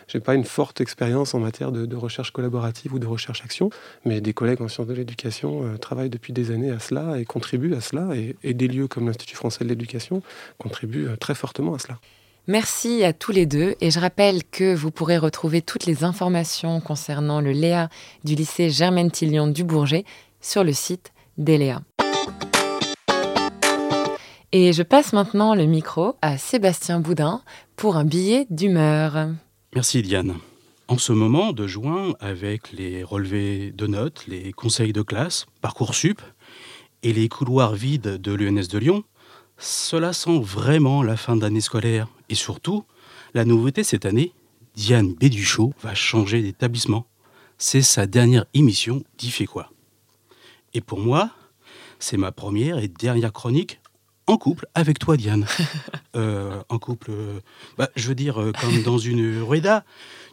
Je 0.07 0.17
n'ai 0.17 0.23
pas 0.23 0.35
une 0.35 0.43
forte 0.43 0.81
expérience 0.81 1.33
en 1.33 1.39
matière 1.39 1.71
de, 1.71 1.95
recherche 1.95 2.31
collaborative 2.31 2.93
ou 2.93 2.99
de 2.99 3.05
recherche-action, 3.05 3.69
mais 4.05 4.21
des 4.21 4.33
collègues 4.33 4.61
en 4.61 4.67
sciences 4.67 4.87
de 4.87 4.93
l'éducation 4.93 5.77
travaillent 5.77 6.09
depuis 6.09 6.33
des 6.33 6.51
années 6.51 6.71
à 6.71 6.79
cela 6.79 7.19
et 7.19 7.25
contribuent 7.25 7.75
à 7.75 7.81
cela. 7.81 8.09
Et, 8.15 8.53
des 8.53 8.67
lieux 8.67 8.87
comme 8.87 9.07
l'Institut 9.07 9.35
français 9.35 9.63
de 9.63 9.69
l'éducation 9.69 10.21
contribuent 10.57 11.07
très 11.19 11.35
fortement 11.35 11.73
à 11.73 11.79
cela. 11.79 11.99
Merci 12.51 13.05
à 13.05 13.13
tous 13.13 13.31
les 13.31 13.45
deux 13.45 13.75
et 13.79 13.91
je 13.91 13.99
rappelle 14.01 14.43
que 14.43 14.75
vous 14.75 14.91
pourrez 14.91 15.17
retrouver 15.17 15.61
toutes 15.61 15.85
les 15.85 16.03
informations 16.03 16.81
concernant 16.81 17.39
le 17.39 17.51
Léa 17.51 17.87
du 18.25 18.35
lycée 18.35 18.69
Germaine 18.69 19.09
Tillion 19.09 19.47
du 19.47 19.63
Bourget 19.63 20.03
sur 20.41 20.65
le 20.65 20.73
site 20.73 21.13
d'Eléa. 21.37 21.81
Et 24.51 24.73
je 24.73 24.83
passe 24.83 25.13
maintenant 25.13 25.55
le 25.55 25.63
micro 25.63 26.15
à 26.21 26.37
Sébastien 26.37 26.99
Boudin 26.99 27.41
pour 27.77 27.95
un 27.95 28.03
billet 28.03 28.47
d'humeur. 28.49 29.29
Merci 29.73 30.01
Diane. 30.01 30.35
En 30.89 30.97
ce 30.97 31.13
moment 31.13 31.53
de 31.53 31.67
juin, 31.67 32.15
avec 32.19 32.73
les 32.73 33.01
relevés 33.01 33.71
de 33.71 33.87
notes, 33.87 34.25
les 34.27 34.51
conseils 34.51 34.91
de 34.91 35.03
classe, 35.03 35.45
Parcoursup 35.61 36.19
et 37.01 37.13
les 37.13 37.29
couloirs 37.29 37.75
vides 37.75 38.17
de 38.17 38.33
l'UNS 38.33 38.67
de 38.67 38.77
Lyon, 38.77 39.03
cela 39.61 40.11
sent 40.11 40.39
vraiment 40.41 41.03
la 41.03 41.15
fin 41.15 41.35
d'année 41.35 41.61
scolaire. 41.61 42.07
Et 42.29 42.35
surtout, 42.35 42.83
la 43.33 43.45
nouveauté 43.45 43.83
cette 43.83 44.05
année, 44.05 44.33
Diane 44.75 45.13
Béduchot 45.13 45.73
va 45.81 45.93
changer 45.93 46.41
d'établissement. 46.41 47.05
C'est 47.57 47.83
sa 47.83 48.07
dernière 48.07 48.45
émission 48.55 49.03
d'Y 49.17 49.29
fait 49.29 49.45
quoi 49.45 49.71
Et 50.73 50.81
pour 50.81 50.99
moi, 50.99 51.29
c'est 51.99 52.17
ma 52.17 52.31
première 52.31 52.79
et 52.79 52.87
dernière 52.87 53.31
chronique 53.31 53.79
en 54.25 54.37
couple 54.37 54.65
avec 54.73 54.97
toi, 54.97 55.15
Diane. 55.15 55.45
euh, 56.15 56.61
en 56.69 56.79
couple, 56.79 57.11
euh, 57.11 57.39
bah, 57.77 57.89
je 57.95 58.07
veux 58.07 58.15
dire, 58.15 58.41
euh, 58.41 58.51
comme 58.59 58.81
dans 58.81 58.97
une 58.97 59.43
rueda. 59.43 59.85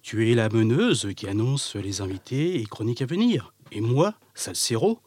Tu 0.03 0.31
es 0.31 0.35
la 0.35 0.49
meneuse 0.49 1.09
qui 1.17 1.27
annonce 1.27 1.75
les 1.75 2.01
invités 2.01 2.61
et 2.61 2.65
chroniques 2.65 3.03
à 3.03 3.07
venir. 3.07 3.53
Et 3.73 3.81
moi, 3.81 4.15
Salcero, 4.35 5.01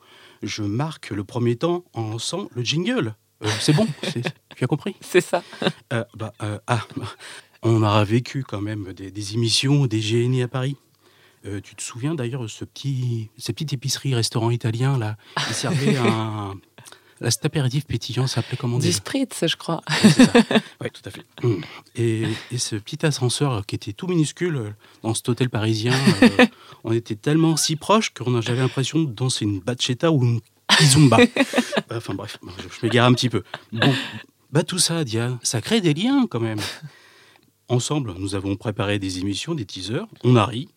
je 0.43 0.63
marque 0.63 1.09
le 1.09 1.23
premier 1.23 1.55
temps 1.55 1.85
en 1.93 2.11
lançant 2.11 2.49
le 2.53 2.63
jingle. 2.63 3.15
Euh, 3.43 3.49
c'est 3.59 3.73
bon, 3.73 3.87
tu 4.55 4.63
as 4.63 4.67
compris 4.67 4.95
C'est 5.01 5.21
ça. 5.21 5.43
Euh, 5.93 6.03
bah, 6.15 6.33
euh, 6.43 6.59
ah, 6.67 6.85
on 7.63 7.81
aura 7.83 8.03
vécu 8.03 8.43
quand 8.43 8.61
même 8.61 8.93
des, 8.93 9.11
des 9.11 9.33
émissions, 9.33 9.85
des 9.87 9.99
GNI 9.99 10.43
à 10.43 10.47
Paris. 10.47 10.77
Euh, 11.45 11.59
tu 11.59 11.75
te 11.75 11.81
souviens 11.81 12.13
d'ailleurs 12.13 12.43
de 12.43 12.47
ce 12.47 12.65
petit, 12.65 13.29
cette 13.37 13.55
petite 13.55 13.73
épicerie, 13.73 14.13
restaurant 14.13 14.51
italien 14.51 14.97
là, 14.99 15.17
qui 15.47 15.53
servait 15.55 15.97
un, 15.97 16.55
cet 17.29 17.45
apéritif 17.45 17.85
pétillant 17.85 18.25
s'appelait 18.25 18.57
comment 18.57 18.79
Du 18.79 18.91
spritz, 18.91 19.45
je 19.45 19.55
crois. 19.55 19.81
Oui, 20.81 20.87
tout 20.91 21.01
à 21.05 21.11
fait. 21.11 21.23
Et, 21.95 22.23
et, 22.51 22.57
ce 22.57 22.75
petit 22.75 23.05
ascenseur 23.05 23.65
qui 23.65 23.75
était 23.75 23.93
tout 23.93 24.07
minuscule 24.07 24.73
dans 25.03 25.13
cet 25.13 25.29
hôtel 25.29 25.49
parisien, 25.49 25.93
euh, 26.23 26.45
on 26.83 26.91
était 26.91 27.15
tellement 27.15 27.55
si 27.57 27.75
proches 27.75 28.11
que 28.13 28.23
j'avais 28.41 28.61
l'impression 28.61 29.03
de 29.03 29.11
danser 29.11 29.45
une 29.45 29.59
bachata 29.59 30.11
ou 30.11 30.23
une 30.23 30.41
kizumba. 30.77 31.17
enfin 31.91 32.13
bref, 32.13 32.37
je, 32.57 32.63
je 32.63 32.85
m'égare 32.85 33.07
un 33.07 33.13
petit 33.13 33.29
peu. 33.29 33.43
Bon, 33.71 33.93
bah 34.51 34.63
tout 34.63 34.79
ça, 34.79 35.03
Diane, 35.03 35.39
ça 35.43 35.61
crée 35.61 35.81
des 35.81 35.93
liens 35.93 36.27
quand 36.29 36.39
même. 36.39 36.59
Ensemble, 37.69 38.13
nous 38.17 38.35
avons 38.35 38.57
préparé 38.57 38.99
des 38.99 39.19
émissions, 39.19 39.55
des 39.55 39.65
teasers, 39.65 40.05
on 40.25 40.35
a 40.35 40.45
ri, 40.45 40.67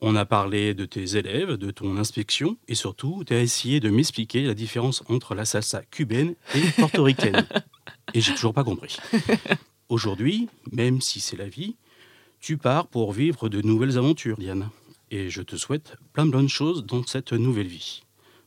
on 0.00 0.16
a 0.16 0.24
parlé 0.24 0.74
de 0.74 0.84
tes 0.84 1.16
élèves, 1.16 1.52
de 1.52 1.70
ton 1.70 1.96
inspection, 1.96 2.56
et 2.66 2.74
surtout, 2.74 3.22
tu 3.24 3.32
as 3.32 3.40
essayé 3.40 3.78
de 3.78 3.88
m'expliquer 3.88 4.42
la 4.42 4.54
différence 4.54 5.04
entre 5.08 5.36
la 5.36 5.44
salsa 5.44 5.82
cubaine 5.92 6.34
et 6.56 6.62
portoricaine. 6.80 7.46
et 8.12 8.20
j'ai 8.20 8.34
toujours 8.34 8.52
pas 8.52 8.64
compris. 8.64 8.96
Aujourd'hui, 9.88 10.48
même 10.72 11.00
si 11.00 11.20
c'est 11.20 11.36
la 11.36 11.48
vie, 11.48 11.76
tu 12.40 12.56
pars 12.56 12.88
pour 12.88 13.12
vivre 13.12 13.48
de 13.48 13.62
nouvelles 13.62 13.96
aventures, 13.96 14.36
Diane. 14.36 14.68
Et 15.12 15.30
je 15.30 15.42
te 15.42 15.54
souhaite 15.54 15.94
plein 16.12 16.26
de 16.26 16.32
bonnes 16.32 16.48
choses 16.48 16.84
dans 16.84 17.06
cette 17.06 17.32
nouvelle 17.32 17.68
vie. 17.68 18.02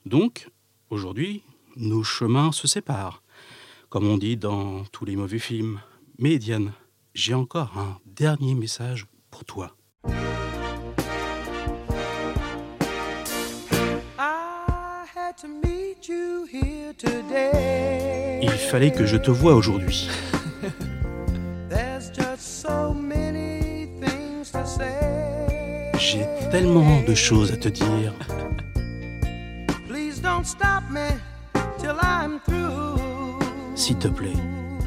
Donc, 0.06 0.50
aujourd'hui, 0.90 1.44
nos 1.76 2.04
chemins 2.04 2.52
se 2.52 2.68
séparent, 2.68 3.24
comme 3.90 4.08
on 4.08 4.18
dit 4.18 4.38
dans 4.38 4.84
tous 4.92 5.06
les 5.06 5.16
mauvais 5.16 5.40
films. 5.40 5.82
Mais 6.20 6.38
Diane, 6.38 6.74
j'ai 7.14 7.34
encore 7.34 7.78
un 7.78 7.98
dernier 8.06 8.56
message 8.56 9.08
pour 9.32 9.46
toi. 9.46 9.76
Il 18.42 18.50
fallait 18.70 18.92
que 18.92 19.06
je 19.06 19.18
te 19.18 19.32
voie 19.32 19.56
aujourd'hui. 19.56 20.10
J'ai 25.98 26.26
tellement 26.52 27.02
de 27.02 27.16
choses 27.16 27.52
à 27.52 27.58
te 27.58 27.68
dire. 27.70 28.14
S'il 33.76 33.98
te 33.98 34.08
plaît, 34.08 34.34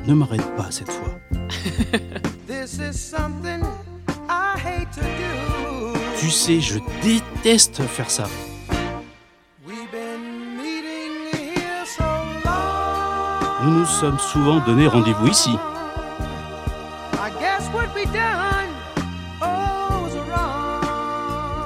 ne 0.07 0.15
m'arrête 0.15 0.57
pas 0.57 0.71
cette 0.71 0.91
fois. 0.91 1.19
tu 6.21 6.31
sais, 6.31 6.61
je 6.61 6.79
déteste 7.03 7.83
faire 7.83 8.09
ça. 8.09 8.29
Nous 13.65 13.71
nous 13.71 13.87
sommes 13.87 14.19
souvent 14.19 14.61
donné 14.61 14.87
rendez-vous 14.87 15.27
ici. 15.27 15.51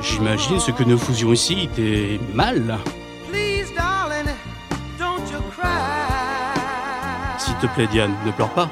J'imagine 0.01 0.59
ce 0.61 0.71
que 0.71 0.83
nous 0.83 0.99
faisions 0.99 1.33
ici 1.33 1.69
était 1.71 2.19
mal. 2.33 2.79
Te 7.63 7.67
plaît, 7.75 7.87
Diane, 7.87 8.13
ne 8.27 8.33
pleure 8.33 8.51
pas. 8.51 8.69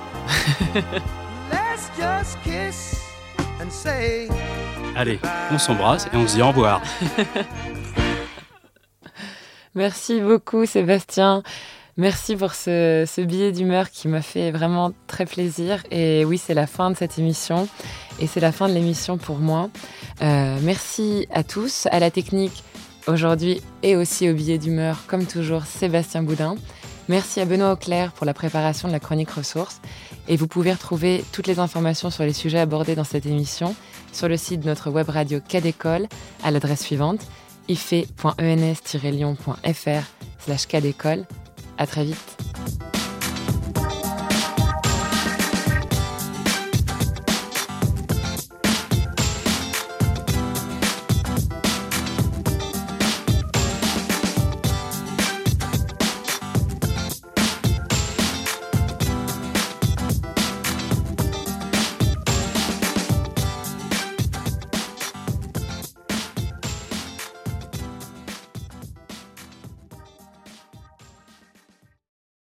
Allez, 4.97 5.21
on 5.53 5.59
s'embrasse 5.59 6.09
et 6.13 6.17
on 6.17 6.27
se 6.27 6.35
dit 6.35 6.43
au 6.43 6.49
revoir. 6.49 6.83
Merci 9.77 10.21
beaucoup 10.21 10.67
Sébastien. 10.67 11.45
Merci 11.97 12.35
pour 12.35 12.55
ce, 12.55 13.21
billet 13.21 13.53
d'humeur 13.53 13.91
qui 13.91 14.09
m'a 14.09 14.23
fait 14.23 14.51
vraiment 14.51 14.93
très 15.07 15.27
plaisir. 15.27 15.85
Et 15.93 16.25
oui, 16.25 16.39
c'est 16.39 16.55
la 16.55 16.67
fin 16.67 16.91
de 16.91 16.97
cette 16.97 17.19
émission. 17.19 17.69
Et 18.19 18.27
c'est 18.27 18.41
la 18.41 18.51
fin 18.51 18.69
de 18.69 18.75
l'émission 18.75 19.19
pour 19.19 19.39
moi. 19.39 19.71
Euh, 20.23 20.59
merci 20.63 21.29
à 21.33 21.45
tous, 21.45 21.87
à 21.93 22.01
la 22.01 22.11
technique 22.11 22.65
aujourd'hui 23.07 23.63
et 23.83 23.97
aussi 23.97 24.29
au 24.29 24.35
billet 24.35 24.59
d'humeur, 24.59 25.05
comme 25.07 25.27
toujours, 25.27 25.65
Sébastien 25.65 26.23
Boudin. 26.23 26.57
Merci 27.11 27.41
à 27.41 27.45
Benoît 27.45 27.73
Auclair 27.73 28.13
pour 28.13 28.25
la 28.25 28.33
préparation 28.33 28.87
de 28.87 28.93
la 28.93 29.01
chronique 29.01 29.31
ressources. 29.31 29.81
Et 30.29 30.37
vous 30.37 30.47
pouvez 30.47 30.71
retrouver 30.71 31.25
toutes 31.33 31.49
les 31.49 31.59
informations 31.59 32.09
sur 32.09 32.23
les 32.23 32.33
sujets 32.33 32.61
abordés 32.61 32.95
dans 32.95 33.03
cette 33.03 33.27
émission 33.27 33.75
sur 34.13 34.29
le 34.29 34.37
site 34.37 34.61
de 34.61 34.67
notre 34.67 34.91
web 34.91 35.09
radio 35.09 35.41
Cadécole 35.41 36.07
à 36.45 36.53
l'adresse 36.53 36.83
suivante 36.83 37.23
ife.ens-lyon.fr 37.69 40.05
slash 40.39 40.67
cadécole. 40.69 41.27
À 41.79 41.89
très 41.89 42.05
vite. 42.05 42.37